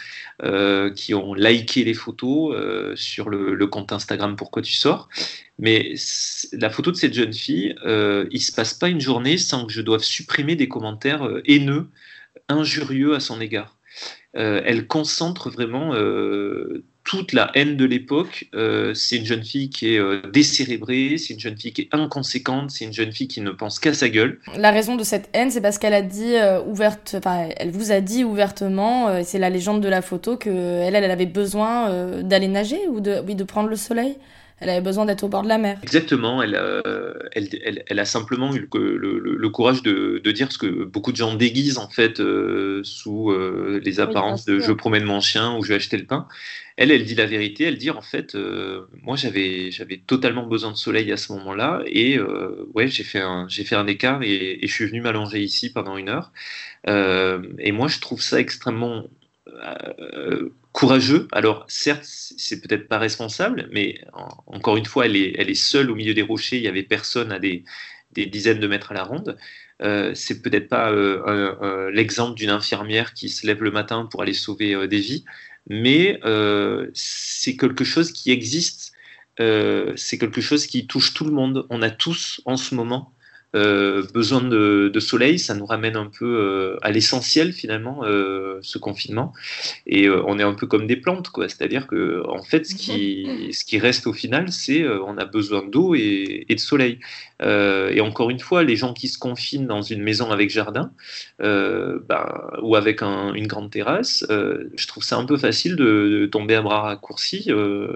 euh, 0.43 0.91
qui 0.91 1.13
ont 1.13 1.35
liké 1.35 1.83
les 1.83 1.93
photos 1.93 2.55
euh, 2.55 2.95
sur 2.95 3.29
le, 3.29 3.67
compte 3.67 3.91
Instagram 3.91 4.35
Pourquoi 4.35 4.63
tu 4.63 4.73
sors. 4.73 5.09
Mais 5.59 5.93
la 6.53 6.71
photo 6.71 6.91
de 6.91 6.97
cette 6.97 7.13
jeune 7.13 7.33
fille, 7.33 7.75
il 7.85 8.41
se 8.41 8.51
passe 8.51 8.73
pas 8.73 8.89
une 8.89 8.99
journée 8.99 9.37
sans 9.37 9.65
que 9.65 9.71
je 9.71 9.81
doive 9.81 10.01
supprimer 10.01 10.55
des 10.55 10.67
commentaires 10.67 11.27
haineux, 11.45 11.87
injurieux 12.49 13.15
à 13.15 13.19
son 13.19 13.39
égard. 13.39 13.77
elle 14.33 14.87
concentre 14.87 15.49
vraiment 15.49 15.93
toute 17.05 17.33
la 17.33 17.51
haine 17.53 17.77
de 17.77 17.85
l'époque. 17.85 18.49
Euh, 18.55 18.93
c'est 18.93 19.17
une 19.17 19.25
jeune 19.25 19.43
fille 19.43 19.69
qui 19.69 19.93
est 19.93 19.99
euh, 19.99 20.21
décérébrée, 20.33 21.17
c'est 21.17 21.35
une 21.35 21.39
jeune 21.39 21.57
fille 21.57 21.71
qui 21.71 21.83
est 21.83 21.95
inconséquente, 21.95 22.71
c'est 22.71 22.83
une 22.83 22.93
jeune 22.93 23.13
fille 23.13 23.27
qui 23.27 23.39
ne 23.41 23.51
pense 23.51 23.79
qu'à 23.79 23.93
sa 23.93 24.09
gueule. 24.09 24.39
La 24.57 24.71
raison 24.71 24.95
de 24.95 25.03
cette 25.03 25.29
haine, 25.33 25.51
c'est 25.51 25.61
parce 25.61 25.77
qu'elle 25.77 25.93
a 25.93 26.01
dit 26.01 26.35
euh, 26.35 26.61
ouverte, 26.63 27.15
enfin, 27.17 27.47
elle 27.57 27.71
vous 27.71 27.91
a 27.91 28.01
dit 28.01 28.23
ouvertement, 28.23 29.23
c'est 29.23 29.39
la 29.39 29.49
légende 29.49 29.81
de 29.81 29.87
la 29.87 30.01
photo 30.01 30.35
que 30.35 30.49
elle, 30.49 30.95
avait 30.95 31.25
besoin 31.27 32.21
d'aller 32.23 32.47
nager 32.47 32.79
ou 32.89 32.99
de, 32.99 33.21
oui, 33.25 33.35
de 33.35 33.43
prendre 33.43 33.69
le 33.69 33.75
soleil 33.75 34.17
elle 34.59 34.69
avait 34.69 34.81
besoin 34.81 35.05
d'être 35.05 35.23
au 35.23 35.27
bord 35.27 35.43
de 35.43 35.49
la 35.49 35.57
mer. 35.57 35.77
Exactement, 35.83 36.41
elle, 36.41 36.55
euh, 36.55 37.13
elle, 37.33 37.83
elle, 37.87 37.99
a 37.99 38.05
simplement 38.05 38.55
eu 38.55 38.69
le, 38.73 39.19
le, 39.19 39.49
courage 39.49 39.83
de, 39.83 40.21
de, 40.23 40.31
dire 40.31 40.51
ce 40.51 40.57
que 40.57 40.85
beaucoup 40.85 41.11
de 41.11 41.17
gens 41.17 41.35
déguisent 41.35 41.77
en 41.77 41.89
fait 41.89 42.21
euh, 42.21 42.81
sous 42.83 43.31
euh, 43.31 43.81
les 43.83 43.99
apparences 43.99 44.45
de 44.45 44.59
je 44.59 44.71
promène 44.71 45.03
mon 45.03 45.19
chien 45.19 45.57
ou 45.57 45.63
je 45.63 45.69
vais 45.69 45.75
acheter 45.75 45.97
le 45.97 46.05
pain. 46.05 46.27
Elle, 46.77 46.91
elle 46.91 47.03
dit 47.03 47.15
la 47.15 47.25
vérité, 47.25 47.65
elle 47.65 47.77
dit 47.77 47.89
en 47.89 48.01
fait, 48.01 48.35
moi 49.01 49.15
j'avais 49.15 49.71
j'avais 49.71 49.97
totalement 49.97 50.45
besoin 50.45 50.71
de 50.71 50.77
soleil 50.77 51.11
à 51.11 51.17
ce 51.17 51.31
moment-là 51.33 51.81
et 51.85 52.19
ouais 52.73 52.89
j'ai 52.89 53.03
fait 53.03 53.21
un 53.21 53.47
j'ai 53.47 53.63
fait 53.63 53.75
un 53.75 53.87
écart 53.87 54.23
et, 54.23 54.59
et, 54.61 54.67
je 54.67 54.73
suis 54.73 54.85
venu 54.85 54.99
m'allonger 54.99 55.41
ici 55.41 55.71
pendant 55.71 55.95
une 55.95 56.09
heure. 56.09 56.31
et 56.87 57.71
moi 57.71 57.87
je 57.87 57.99
trouve 57.99 58.21
ça 58.21 58.41
extrêmement 58.41 59.05
courageux. 60.75 61.27
Alors 61.31 61.65
certes, 61.69 62.03
c'est 62.03 62.59
peut-être 62.59 62.89
pas 62.89 62.99
responsable, 62.99 63.69
mais 63.71 64.01
encore 64.45 64.75
une 64.75 64.85
fois, 64.85 65.05
elle 65.05 65.15
est, 65.15 65.53
seule 65.55 65.89
au 65.89 65.95
milieu 65.95 66.13
des 66.13 66.21
rochers. 66.21 66.57
Il 66.57 66.63
y 66.63 66.67
avait 66.67 66.83
personne 66.83 67.31
à 67.31 67.39
des, 67.39 67.63
dizaines 68.11 68.59
de 68.59 68.67
mètres 68.67 68.91
à 68.91 68.93
la 68.93 69.03
ronde. 69.03 69.37
Euh, 69.81 70.11
c'est 70.15 70.41
peut-être 70.41 70.67
pas 70.67 70.91
euh, 70.91 71.89
l'exemple 71.91 72.35
d'une 72.35 72.49
infirmière 72.49 73.13
qui 73.13 73.29
se 73.29 73.47
lève 73.47 73.63
le 73.63 73.71
matin 73.71 74.05
pour 74.11 74.21
aller 74.21 74.33
sauver 74.33 74.73
euh, 74.75 74.87
des 74.87 74.99
vies, 74.99 75.23
mais 75.67 76.19
c'est 76.93 77.55
quelque 77.55 77.85
chose 77.85 78.11
qui 78.11 78.31
existe. 78.31 78.91
c'est 79.39 80.17
quelque 80.19 80.41
chose 80.41 80.67
qui 80.67 80.87
touche 80.87 81.13
tout 81.13 81.25
le 81.25 81.31
monde. 81.31 81.65
On 81.69 81.81
a 81.81 81.89
tous 81.89 82.41
en 82.45 82.57
ce 82.57 82.75
moment 82.75 83.14
besoin 84.13 84.41
de, 84.41 84.99
soleil, 84.99 85.39
ça 85.39 85.53
nous 85.55 85.65
ramène 85.65 85.95
un 85.95 86.07
peu 86.07 86.25
euh, 86.25 86.77
à 86.81 86.91
l'essentiel 86.91 87.53
finalement, 87.53 88.03
euh, 88.03 88.59
ce 88.61 88.77
confinement. 88.77 89.33
Et 89.85 90.09
on 90.09 90.39
est 90.39 90.43
un 90.43 90.53
peu 90.53 90.67
comme 90.67 90.87
des 90.87 90.95
plantes, 90.95 91.29
quoi. 91.29 91.47
C'est-à-dire 91.47 91.87
que 91.87 92.23
en 92.27 92.43
fait, 92.43 92.65
ce 92.65 92.75
qui, 92.75 93.49
ce 93.51 93.63
qui 93.63 93.77
reste 93.77 94.07
au 94.07 94.13
final, 94.13 94.51
c'est 94.51 94.85
on 94.87 95.17
a 95.17 95.25
besoin 95.25 95.63
d'eau 95.65 95.95
et, 95.95 96.45
de 96.49 96.59
soleil. 96.59 96.99
et 97.41 98.01
encore 98.01 98.29
une 98.29 98.39
fois, 98.39 98.63
les 98.63 98.75
gens 98.75 98.93
qui 98.93 99.07
se 99.07 99.17
confinent 99.17 99.67
dans 99.67 99.81
une 99.81 100.01
maison 100.01 100.31
avec 100.31 100.49
jardin 100.49 100.91
ben, 101.39 102.25
ou 102.61 102.75
avec 102.75 103.01
une 103.01 103.47
grande 103.47 103.71
terrasse, 103.71 104.25
je 104.29 104.87
trouve 104.87 105.03
ça 105.03 105.17
un 105.17 105.25
peu 105.25 105.37
facile 105.37 105.75
de, 105.75 106.27
tomber 106.31 106.55
à 106.55 106.61
bras 106.61 106.81
raccourcis 106.81 107.49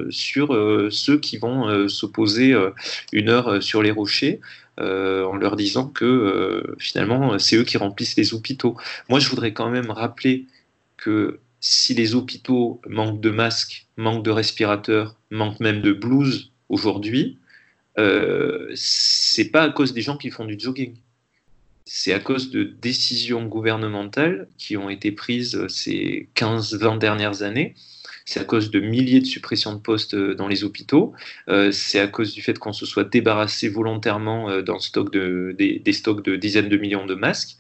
sur 0.10 0.48
ceux 0.92 1.18
qui 1.18 1.38
vont 1.38 1.88
se 1.88 2.06
poser 2.06 2.56
une 3.12 3.30
heure 3.30 3.62
sur 3.64 3.82
les 3.82 3.92
rochers. 3.92 4.40
Euh, 4.80 5.26
en 5.26 5.36
leur 5.36 5.58
disant 5.58 5.88
que 5.88 6.06
euh, 6.06 6.76
finalement 6.80 7.38
c'est 7.38 7.58
eux 7.58 7.66
qui 7.66 7.78
remplissent 7.78 8.16
les 8.16 8.34
hôpitaux. 8.34 8.78
Moi 9.10 9.20
je 9.20 9.28
voudrais 9.28 9.52
quand 9.52 9.70
même 9.70 9.92
rappeler 9.92 10.46
que 10.96 11.40
si 11.60 11.94
les 11.94 12.16
hôpitaux 12.16 12.80
manquent 12.88 13.20
de 13.20 13.30
masques, 13.30 13.88
manquent 13.98 14.24
de 14.24 14.32
respirateurs, 14.32 15.18
manquent 15.32 15.60
même 15.60 15.82
de 15.82 15.92
blouses 15.92 16.52
aujourd'hui, 16.70 17.38
euh, 17.98 18.72
c'est 18.74 19.50
pas 19.50 19.64
à 19.64 19.70
cause 19.70 19.94
des 19.94 20.02
gens 20.02 20.16
qui 20.16 20.30
font 20.30 20.46
du 20.46 20.58
jogging. 20.58 20.96
C'est 21.84 22.14
à 22.14 22.20
cause 22.20 22.50
de 22.50 22.64
décisions 22.64 23.46
gouvernementales 23.46 24.48
qui 24.58 24.78
ont 24.78 24.90
été 24.90 25.12
prises 25.12 25.68
ces 25.68 26.30
15-20 26.36 27.00
dernières 27.00 27.42
années 27.42 27.76
c'est 28.30 28.40
à 28.40 28.44
cause 28.44 28.70
de 28.70 28.80
milliers 28.80 29.22
de 29.22 29.26
suppressions 29.26 29.74
de 29.74 29.80
postes 29.80 30.14
euh, 30.14 30.36
dans 30.36 30.48
les 30.48 30.64
hôpitaux, 30.64 31.14
euh, 31.50 31.72
c'est 31.72 32.00
à 32.00 32.06
cause 32.06 32.32
du 32.36 32.44
fait 32.44 32.60
qu'on 32.60 32.74
se 32.74 32.86
soit 32.86 33.04
débarrassé 33.04 33.70
volontairement 33.70 34.52
euh, 34.52 34.62
dans 34.62 34.78
des, 34.78 35.94
stocks 35.94 36.24
de 36.24 36.36
dizaines 36.36 36.70
de 36.70 36.78
millions 36.78 37.08
de 37.08 37.16
masques. 37.16 37.58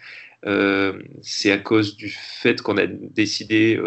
c'est 1.23 1.51
à 1.51 1.57
cause 1.57 1.97
du 1.97 2.09
fait 2.09 2.61
qu'on 2.61 2.77
a 2.77 2.85
décidé, 2.85 3.79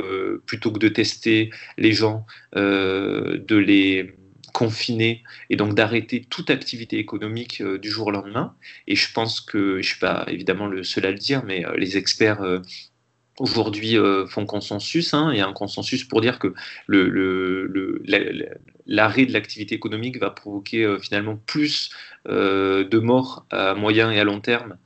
plutôt 0.44 0.72
que 0.72 0.80
de 0.80 0.88
tester 0.88 1.50
les 1.78 1.92
gens, 1.92 2.26
de 2.54 3.56
les 3.56 4.14
confiner 4.52 5.22
et 5.48 5.56
donc 5.56 5.74
d'arrêter 5.74 6.26
toute 6.28 6.50
activité 6.50 6.98
économique 6.98 7.62
du 7.62 7.88
jour 7.88 8.08
au 8.08 8.10
lendemain. 8.10 8.54
Et 8.86 8.96
je 8.96 9.10
pense 9.12 9.40
que, 9.40 9.74
je 9.74 9.76
ne 9.76 9.82
suis 9.82 9.98
pas 9.98 10.26
évidemment 10.28 10.66
le 10.66 10.82
seul 10.82 11.06
à 11.06 11.10
le 11.10 11.18
dire, 11.18 11.42
mais 11.44 11.64
les 11.78 11.96
experts 11.96 12.42
aujourd'hui 13.38 13.96
euh, 13.96 14.26
font 14.26 14.46
consensus. 14.46 15.14
Hein. 15.14 15.30
il 15.32 15.38
y 15.38 15.40
a 15.40 15.46
un 15.46 15.52
consensus 15.52 16.04
pour 16.04 16.20
dire 16.20 16.38
que 16.38 16.54
l'arrêt 18.86 19.26
de 19.26 19.32
l'activité 19.32 19.74
économique 19.74 20.18
va 20.18 20.30
provoquer 20.30 20.84
euh, 20.84 20.98
finalement 20.98 21.36
plus 21.46 21.90
euh, 22.28 22.84
de 22.84 22.98
morts 22.98 23.46
à 23.50 23.74
moyen 23.74 24.10
et 24.10 24.20
à 24.20 24.24
long 24.24 24.40
terme, 24.40 24.76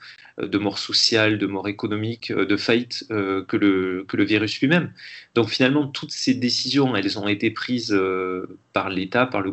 de 0.40 0.58
morts 0.58 0.78
sociales, 0.78 1.38
de 1.38 1.46
morts 1.46 1.68
économiques, 1.68 2.30
de 2.30 2.56
faillites 2.58 3.06
que, 3.08 3.56
le, 3.56 4.06
virus 4.24 4.60
lui-même. 4.60 4.92
Donc 5.34 5.48
finalement, 5.48 5.86
toutes 5.86 6.12
ces 6.12 6.34
décisions, 6.34 6.94
elles 6.94 7.18
ont 7.18 7.26
été 7.26 7.50
prises 7.50 7.98
par 8.74 8.90
l'État, 8.90 9.24
par 9.24 9.42
les 9.42 9.50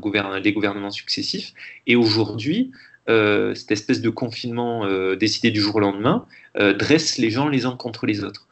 gouvernements 0.51 0.91
successifs. 0.91 1.53
Et 1.87 1.95
aujourd'hui, 1.95 2.71
cette 3.07 3.71
espèce 3.71 4.01
de 4.01 4.09
confinement 4.09 4.85
décidé 5.15 5.51
du 5.51 5.61
jour 5.61 5.77
au 5.77 5.79
lendemain 5.79 6.25
dresse 6.55 7.17
les 7.17 7.31
gens 7.31 7.47
les 7.47 7.65
uns 7.65 7.77
contre 7.77 8.05
les 8.05 8.25
autres 8.25 8.45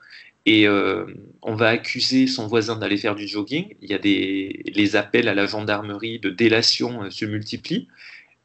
et 0.46 0.68
euh, 0.68 1.06
on 1.42 1.56
va 1.56 1.70
accuser 1.70 2.28
son 2.28 2.48
voisin 2.48 2.76
d'aller 2.76 2.98
faire 2.98 3.16
du 3.16 3.28
jogging. 3.28 3.76
Il 3.82 3.90
y 3.90 3.94
a 3.94 4.00
des 4.00 4.64
les 4.74 4.96
appels 4.96 5.28
à 5.28 5.36
la 5.36 5.46
gendarmerie 5.46 6.20
de 6.20 6.30
délation 6.30 7.04
euh, 7.04 7.10
se 7.10 7.26
multiplient. 7.26 7.88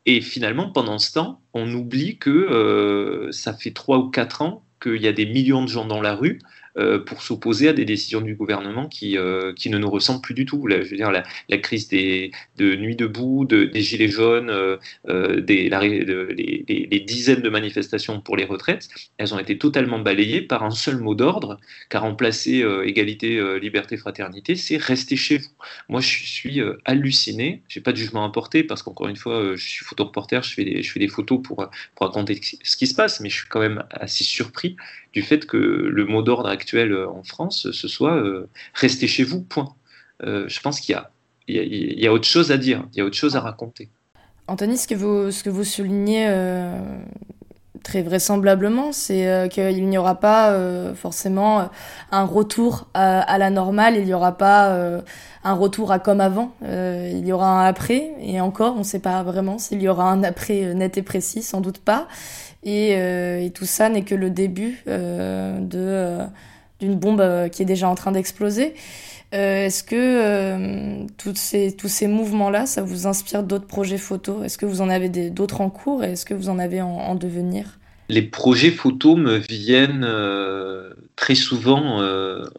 Et 0.05 0.21
finalement, 0.21 0.71
pendant 0.71 0.99
ce 0.99 1.13
temps, 1.13 1.41
on 1.53 1.73
oublie 1.73 2.19
que 2.19 2.31
euh, 2.31 3.33
ça 3.33 3.55
fait 3.55 3.73
trois 3.73 3.99
ou 3.99 4.11
quatre 4.11 4.43
ans 4.43 4.65
qu'il 4.81 5.03
y 5.03 5.09
a 5.09 5.13
des 5.13 5.27
millions 5.27 5.63
de 5.63 5.69
gens 5.69 5.87
dans 5.87 6.03
la 6.03 6.15
rue 6.15 6.39
pour 7.07 7.23
s'opposer 7.23 7.69
à 7.69 7.73
des 7.73 7.85
décisions 7.85 8.21
du 8.21 8.35
gouvernement 8.35 8.87
qui, 8.87 9.17
euh, 9.17 9.53
qui 9.55 9.71
ne 9.71 9.79
nous 9.79 9.91
ressemblent 9.91 10.21
plus 10.21 10.35
du 10.35 10.45
tout. 10.45 10.67
je 10.69 10.77
veux 10.77 10.97
dire, 10.97 11.11
la, 11.11 11.59
crise 11.59 11.89
des, 11.89 12.33
de 12.59 12.77
Nuit 12.77 12.97
debout, 12.97 13.47
de, 13.47 13.65
des 13.65 13.81
Gilets 13.81 14.09
jaunes, 14.09 14.51
euh, 14.51 15.41
des, 15.41 15.71
les, 15.71 17.01
dizaines 17.01 17.41
de 17.41 17.49
manifestations 17.49 18.21
pour 18.21 18.37
les 18.37 18.45
retraites, 18.45 18.89
elles 19.17 19.33
ont 19.33 19.39
été 19.39 19.57
totalement 19.59 19.99
balayées 19.99 20.43
par 20.43 20.65
un 20.65 20.71
seul 20.71 20.99
mot 20.99 21.15
d'ordre, 21.15 21.59
car 21.89 22.03
remplacer 22.03 22.65
égalité, 22.85 23.59
liberté, 23.59 23.97
fraternité, 23.97 24.55
c'est 24.55 24.77
rester 24.77 25.17
chez 25.17 25.39
vous. 25.39 25.51
Moi, 25.89 26.01
je 26.01 26.25
suis 26.25 26.61
halluciné, 26.85 27.63
j'ai 27.69 27.81
pas 27.81 27.93
de 27.93 27.97
jugement 27.97 28.25
à 28.25 28.31
porter, 28.31 28.65
parce 28.65 28.83
qu'encore 28.83 29.09
une 29.09 29.17
fois, 29.17 29.57
je 29.57 29.67
suis 29.69 29.85
photoreporter, 29.85 30.41
je 30.43 30.53
fais 30.53 30.65
des, 30.65 30.83
je 30.83 30.93
fais 30.93 31.01
des 31.01 31.09
photos 31.09 31.41
pour, 31.43 31.69
pour 31.95 32.07
raconter 32.07 32.39
ce 32.63 32.77
qui 32.77 32.87
se 32.87 32.95
passe, 32.95 33.21
mais 33.21 33.31
je 33.31 33.37
suis 33.37 33.49
quand 33.49 33.61
même 33.61 33.85
assez 33.91 34.25
surpris 34.25 34.77
du 35.17 35.23
fait 35.23 35.47
que 35.47 35.57
le 35.57 36.05
mot 36.05 36.21
d'ordre 36.21 36.51
actuel 36.51 36.93
euh, 36.93 37.09
en 37.09 37.23
France, 37.23 37.71
ce 37.73 37.89
soit 37.89 38.17
euh, 38.17 38.51
restez 38.75 39.07
chez 39.07 39.25
vous, 39.25 39.41
point. 39.41 39.75
Euh, 40.23 40.47
je 40.47 40.61
pense 40.61 40.79
qu'il 40.79 40.93
y 40.93 40.99
a, 40.99 41.11
il 41.49 41.99
y, 41.99 42.07
a, 42.07 42.13
autre 42.13 42.27
chose 42.27 42.53
à 42.53 42.59
dire, 42.59 42.85
il 42.93 42.99
y 42.99 43.01
a 43.01 43.05
autre 43.07 43.17
chose 43.17 43.35
à 43.35 43.41
raconter. 43.41 43.89
Anthony, 44.47 44.77
ce 44.77 44.87
que 44.87 44.95
vous, 44.95 45.31
ce 45.31 45.43
que 45.43 45.49
vous 45.49 45.65
soulignez 45.65 46.29
Très 47.87 48.03
vraisemblablement, 48.03 48.91
c'est 48.91 49.49
qu'il 49.49 49.89
n'y 49.89 49.97
aura 49.97 50.17
pas 50.17 50.53
forcément 50.97 51.69
un 52.11 52.25
retour 52.25 52.89
à, 52.95 53.39
la 53.39 53.49
normale, 53.49 53.95
il 53.97 54.07
n'y 54.07 54.13
aura 54.13 54.37
pas 54.37 54.77
un 55.45 55.53
retour 55.55 55.93
à 55.93 56.01
comme 56.01 56.21
avant, 56.21 56.51
il 56.63 57.25
y 57.25 57.31
aura 57.31 57.49
un 57.49 57.65
après, 57.65 58.11
et 58.21 58.41
encore, 58.41 58.75
on 58.75 58.81
ne 58.81 58.83
sait 58.83 58.99
pas 58.99 59.23
vraiment 59.23 59.59
s'il 59.59 59.81
y 59.81 59.89
aura 59.89 60.11
un 60.11 60.25
après 60.25 60.75
net 60.75 60.99
et 60.99 61.03
précis, 61.03 61.43
sans 61.43 61.61
doute 61.61 61.79
pas. 61.79 62.09
Et, 62.65 62.95
et 62.95 63.53
tout 63.55 63.67
ça 63.67 63.89
n'est 63.89 64.03
que 64.03 64.17
le 64.17 64.31
début 64.31 64.83
de 64.89 66.27
d'une 66.81 66.97
bombe 66.97 67.49
qui 67.51 67.63
est 67.63 67.67
déjà 67.67 67.89
en 67.89 67.95
train 67.95 68.11
d'exploser. 68.11 68.75
Euh, 69.35 69.67
est-ce 69.67 69.83
que 69.83 69.97
euh, 69.97 71.07
ces, 71.35 71.75
tous 71.75 71.89
ces 71.89 72.07
mouvements-là, 72.07 72.67
ça 72.67 72.83
vous 72.83 73.07
inspire 73.07 73.43
d'autres 73.43 73.67
projets 73.67 73.99
photos 73.99 74.45
Est-ce 74.45 74.57
que 74.57 74.67
vous 74.67 74.81
en 74.81 74.89
avez 74.89 75.09
d'autres 75.31 75.61
en 75.61 75.71
cours 75.71 76.05
et 76.05 76.13
est-ce 76.13 76.25
que 76.25 76.35
vous 76.35 76.49
en 76.49 76.59
avez 76.59 76.81
en, 76.81 77.15
devenir? 77.17 77.79
Les 78.09 78.23
projets 78.23 78.71
photos 78.71 79.17
me 79.17 79.37
viennent 79.37 80.07
euh, 80.09 80.91
très 81.17 81.35
souvent 81.35 82.01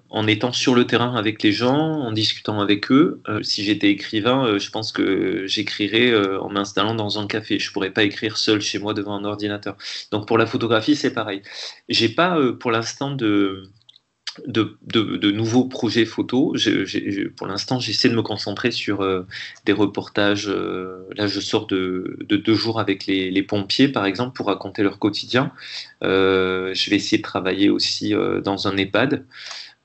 en 0.10 0.28
étant 0.28 0.52
sur 0.52 0.76
le 0.76 0.86
terrain 0.86 1.16
avec 1.16 1.42
les 1.42 1.54
gens, 1.54 1.78
en 1.78 2.12
discutant 2.12 2.60
avec 2.60 2.92
eux. 2.92 3.22
si 3.44 3.64
j'étais 3.64 3.90
écrivain, 3.90 4.58
je 4.58 4.70
pense 4.70 4.92
que 4.92 5.48
j'écrirais 5.48 6.14
en 6.38 6.50
m'installant 6.50 6.96
dans 6.96 7.18
un 7.18 7.28
café. 7.28 7.60
Je 7.60 7.72
pourrais 7.72 7.92
pas 7.92 8.04
écrire 8.04 8.36
seul 8.36 8.60
chez 8.60 8.78
moi 8.78 8.94
devant 8.94 9.16
un 9.16 9.24
ordinateur. 9.24 9.78
Donc 10.12 10.28
pour 10.28 10.38
la 10.38 10.46
photographie, 10.48 10.98
c'est 10.98 11.14
pareil. 11.14 11.42
J'ai 11.88 12.10
pas 12.10 12.38
pour 12.60 12.72
l'instant 12.72 13.12
de 13.12 13.70
de, 14.46 15.32
nouveaux 15.32 15.66
projets 15.66 16.06
photos. 16.06 16.68
pour 17.36 17.48
l'instant, 17.48 17.80
j'essaie 17.80 18.10
de 18.10 18.16
me 18.16 18.22
concentrer 18.22 18.72
sur 18.72 19.02
euh, 19.02 19.26
des 19.66 19.74
reportages. 19.74 20.48
Euh, 20.50 21.08
là, 21.16 21.28
je 21.28 21.40
sors 21.40 21.68
de, 21.68 22.18
deux 22.30 22.54
jours 22.54 22.80
avec 22.80 23.06
les, 23.08 23.44
pompiers, 23.44 23.88
par 23.88 24.06
exemple, 24.06 24.36
pour 24.36 24.48
raconter 24.48 24.84
leur 24.84 25.00
quotidien. 25.00 25.52
Euh, 26.04 26.74
je 26.74 26.90
vais 26.90 26.98
essayer 26.98 27.18
de 27.18 27.24
travailler 27.24 27.70
aussi 27.70 28.14
dans 28.44 28.68
un 28.68 28.78
EHPAD. 28.78 29.26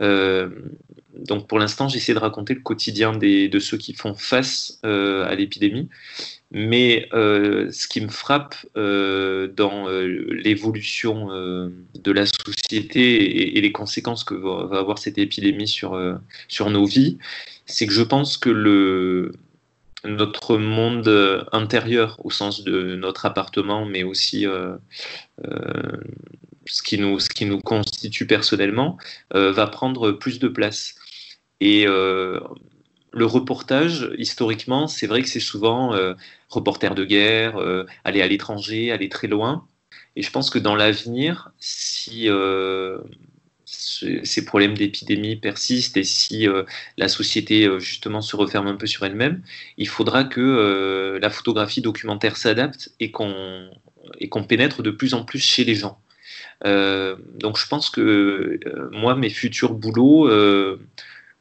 donc, 0.01 1.47
pour 1.49 1.59
l'instant, 1.59 1.89
j'essaie 1.89 2.15
de 2.15 2.19
raconter 2.19 2.55
le 2.55 2.61
quotidien 2.61 3.13
de 3.17 3.59
ceux 3.59 3.77
qui 3.77 3.95
font 3.95 4.15
face 4.15 4.81
à 4.83 5.35
l'épidémie. 5.35 5.89
Mais 6.55 7.09
euh, 7.15 7.73
ce 7.73 7.89
qui 7.89 8.03
me 8.03 8.11
frappe 8.11 8.55
euh, 8.77 9.49
dans 9.49 9.89
euh, 9.89 10.05
l'évolution 10.33 11.29
de 11.29 12.13
la 12.13 12.27
société 12.27 13.57
et, 13.57 13.61
les 13.61 13.73
conséquences 13.73 14.23
que 14.23 14.35
va, 14.35 14.79
avoir 14.79 14.99
cette 14.99 15.17
épidémie 15.17 15.67
sur, 15.67 15.99
sur 16.49 16.69
nos 16.69 16.85
vies, 16.85 17.17
c'est 17.65 17.87
que 17.87 17.93
je 17.93 18.03
pense 18.03 18.37
que 18.37 18.51
le, 18.51 19.33
notre 20.05 20.59
monde 20.59 21.47
intérieur, 21.53 22.21
au 22.23 22.31
sens 22.31 22.65
de 22.65 22.97
notre 22.97 23.25
appartement, 23.25 23.87
mais 23.87 24.03
aussi 24.03 24.45
ce, 26.67 26.83
qui 26.83 26.99
nous, 26.99 27.19
ce 27.19 27.31
qui 27.31 27.47
nous 27.47 27.61
constitue 27.61 28.27
personnellement, 28.27 28.99
va 29.31 29.67
prendre 29.69 30.13
plus 30.13 30.39
de 30.39 30.49
place. 30.49 30.97
Et 31.61 31.87
le 33.13 33.27
reportage, 33.27 34.11
historiquement, 34.19 34.87
c'est 34.87 35.07
vrai 35.07 35.23
que 35.23 35.29
c'est 35.29 35.41
souvent 35.41 35.95
euh, 35.95 36.15
reporter 36.49 36.95
de 36.95 37.05
guerre, 37.05 37.59
euh, 37.59 37.85
aller 38.05 38.23
à 38.23 38.27
l'étranger, 38.27 38.91
aller 38.91 39.09
très 39.09 39.29
loin. 39.29 39.67
Et 40.17 40.23
je 40.23 40.31
pense 40.31 40.51
que 40.51 40.59
dans 40.59 40.75
l'avenir, 40.75 41.53
si 41.59 42.29
euh, 42.29 42.99
ces 43.65 44.45
problèmes 44.45 44.77
d'épidémie 44.77 45.37
persistent 45.37 45.97
et 45.97 46.05
si 46.05 46.47
la 46.99 47.09
société 47.09 47.69
justement 47.79 48.21
se 48.21 48.37
referme 48.37 48.67
un 48.67 48.77
peu 48.77 48.87
sur 48.87 49.07
elle-même, 49.07 49.43
il 49.79 49.89
faudra 49.89 50.25
que 50.25 51.19
la 51.21 51.31
photographie 51.31 51.81
documentaire 51.81 52.37
s'adapte 52.37 52.93
et 53.01 53.11
qu'on 53.11 53.71
qu'on 54.31 54.45
pénètre 54.45 54.83
de 54.83 54.91
plus 54.91 55.15
en 55.15 55.25
plus 55.25 55.39
chez 55.39 55.65
les 55.65 55.75
gens. 55.75 55.99
donc 56.65 57.57
je 57.57 57.67
pense 57.67 57.89
que 57.89 58.61
moi, 58.93 59.15
mes 59.15 59.31
futurs 59.31 59.73
boulots 59.73 60.29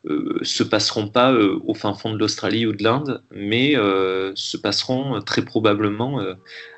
euh, 0.07 0.39
se 0.41 0.63
passeront 0.63 1.07
pas 1.07 1.31
euh, 1.31 1.59
au 1.65 1.75
fin 1.75 1.93
fond 1.93 2.11
de 2.11 2.17
l'Australie 2.17 2.65
ou 2.65 2.73
de 2.73 2.83
l'Inde, 2.83 3.23
mais 3.31 3.75
euh, 3.75 4.31
se 4.33 4.57
passeront 4.57 5.21
très 5.21 5.43
probablement 5.43 6.19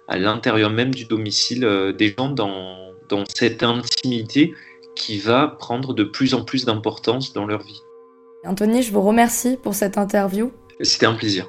à 0.07 0.17
l'intérieur 0.17 0.69
même 0.69 0.93
du 0.93 1.05
domicile 1.05 1.93
des 1.97 2.13
gens 2.17 2.29
dans, 2.29 2.91
dans 3.09 3.23
cette 3.33 3.63
intimité 3.63 4.53
qui 4.95 5.19
va 5.19 5.47
prendre 5.47 5.93
de 5.93 6.03
plus 6.03 6.33
en 6.33 6.43
plus 6.43 6.65
d'importance 6.65 7.33
dans 7.33 7.45
leur 7.45 7.63
vie. 7.63 7.79
Anthony, 8.45 8.83
je 8.83 8.91
vous 8.91 9.01
remercie 9.01 9.57
pour 9.61 9.73
cette 9.73 9.97
interview. 9.97 10.51
C'était 10.81 11.05
un 11.05 11.13
plaisir. 11.13 11.47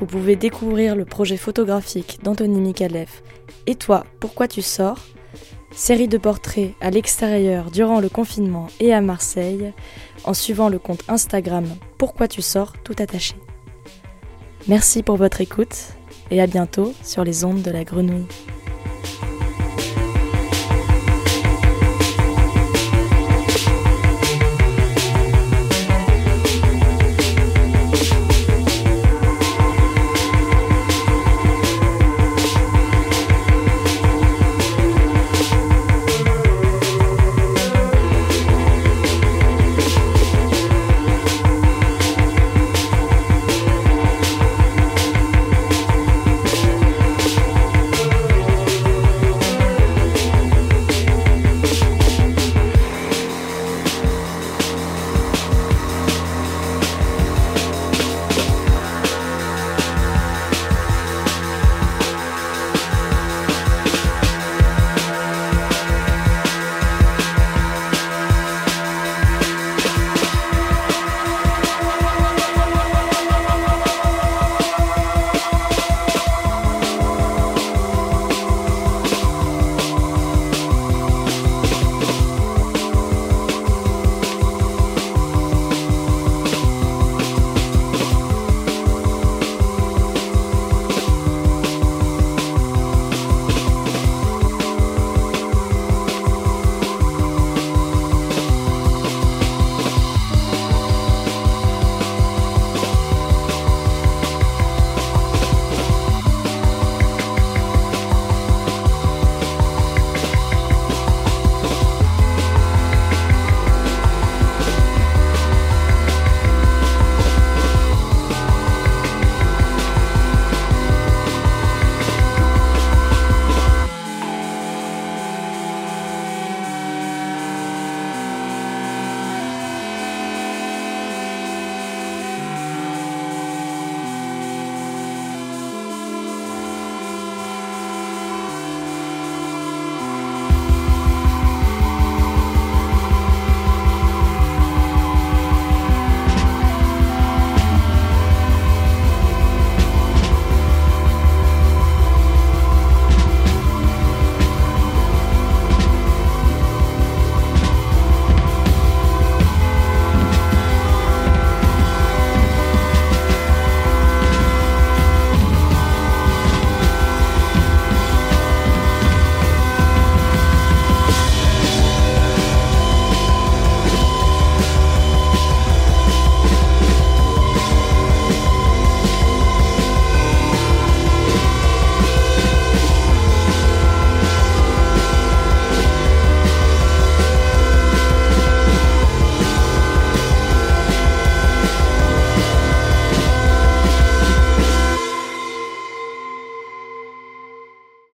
Vous 0.00 0.06
pouvez 0.06 0.34
découvrir 0.34 0.96
le 0.96 1.04
projet 1.04 1.36
photographique 1.36 2.18
d'Anthony 2.24 2.60
Mikalev 2.60 3.08
Et 3.68 3.76
toi, 3.76 4.04
pourquoi 4.18 4.48
tu 4.48 4.62
sors? 4.62 4.98
Série 5.70 6.08
de 6.08 6.18
portraits 6.18 6.72
à 6.80 6.90
l'extérieur 6.90 7.70
durant 7.70 8.00
le 8.00 8.08
confinement 8.08 8.66
et 8.80 8.92
à 8.92 9.00
Marseille 9.00 9.72
en 10.24 10.34
suivant 10.34 10.68
le 10.68 10.80
compte 10.80 11.04
Instagram 11.08 11.64
Pourquoi 11.98 12.26
tu 12.26 12.42
sors 12.42 12.72
tout 12.82 12.96
attaché. 12.98 13.36
Merci 14.66 15.04
pour 15.04 15.16
votre 15.16 15.40
écoute 15.40 15.76
et 16.32 16.40
à 16.40 16.48
bientôt 16.48 16.92
sur 17.04 17.22
les 17.22 17.44
ondes 17.44 17.62
de 17.62 17.70
la 17.70 17.84
grenouille. 17.84 18.26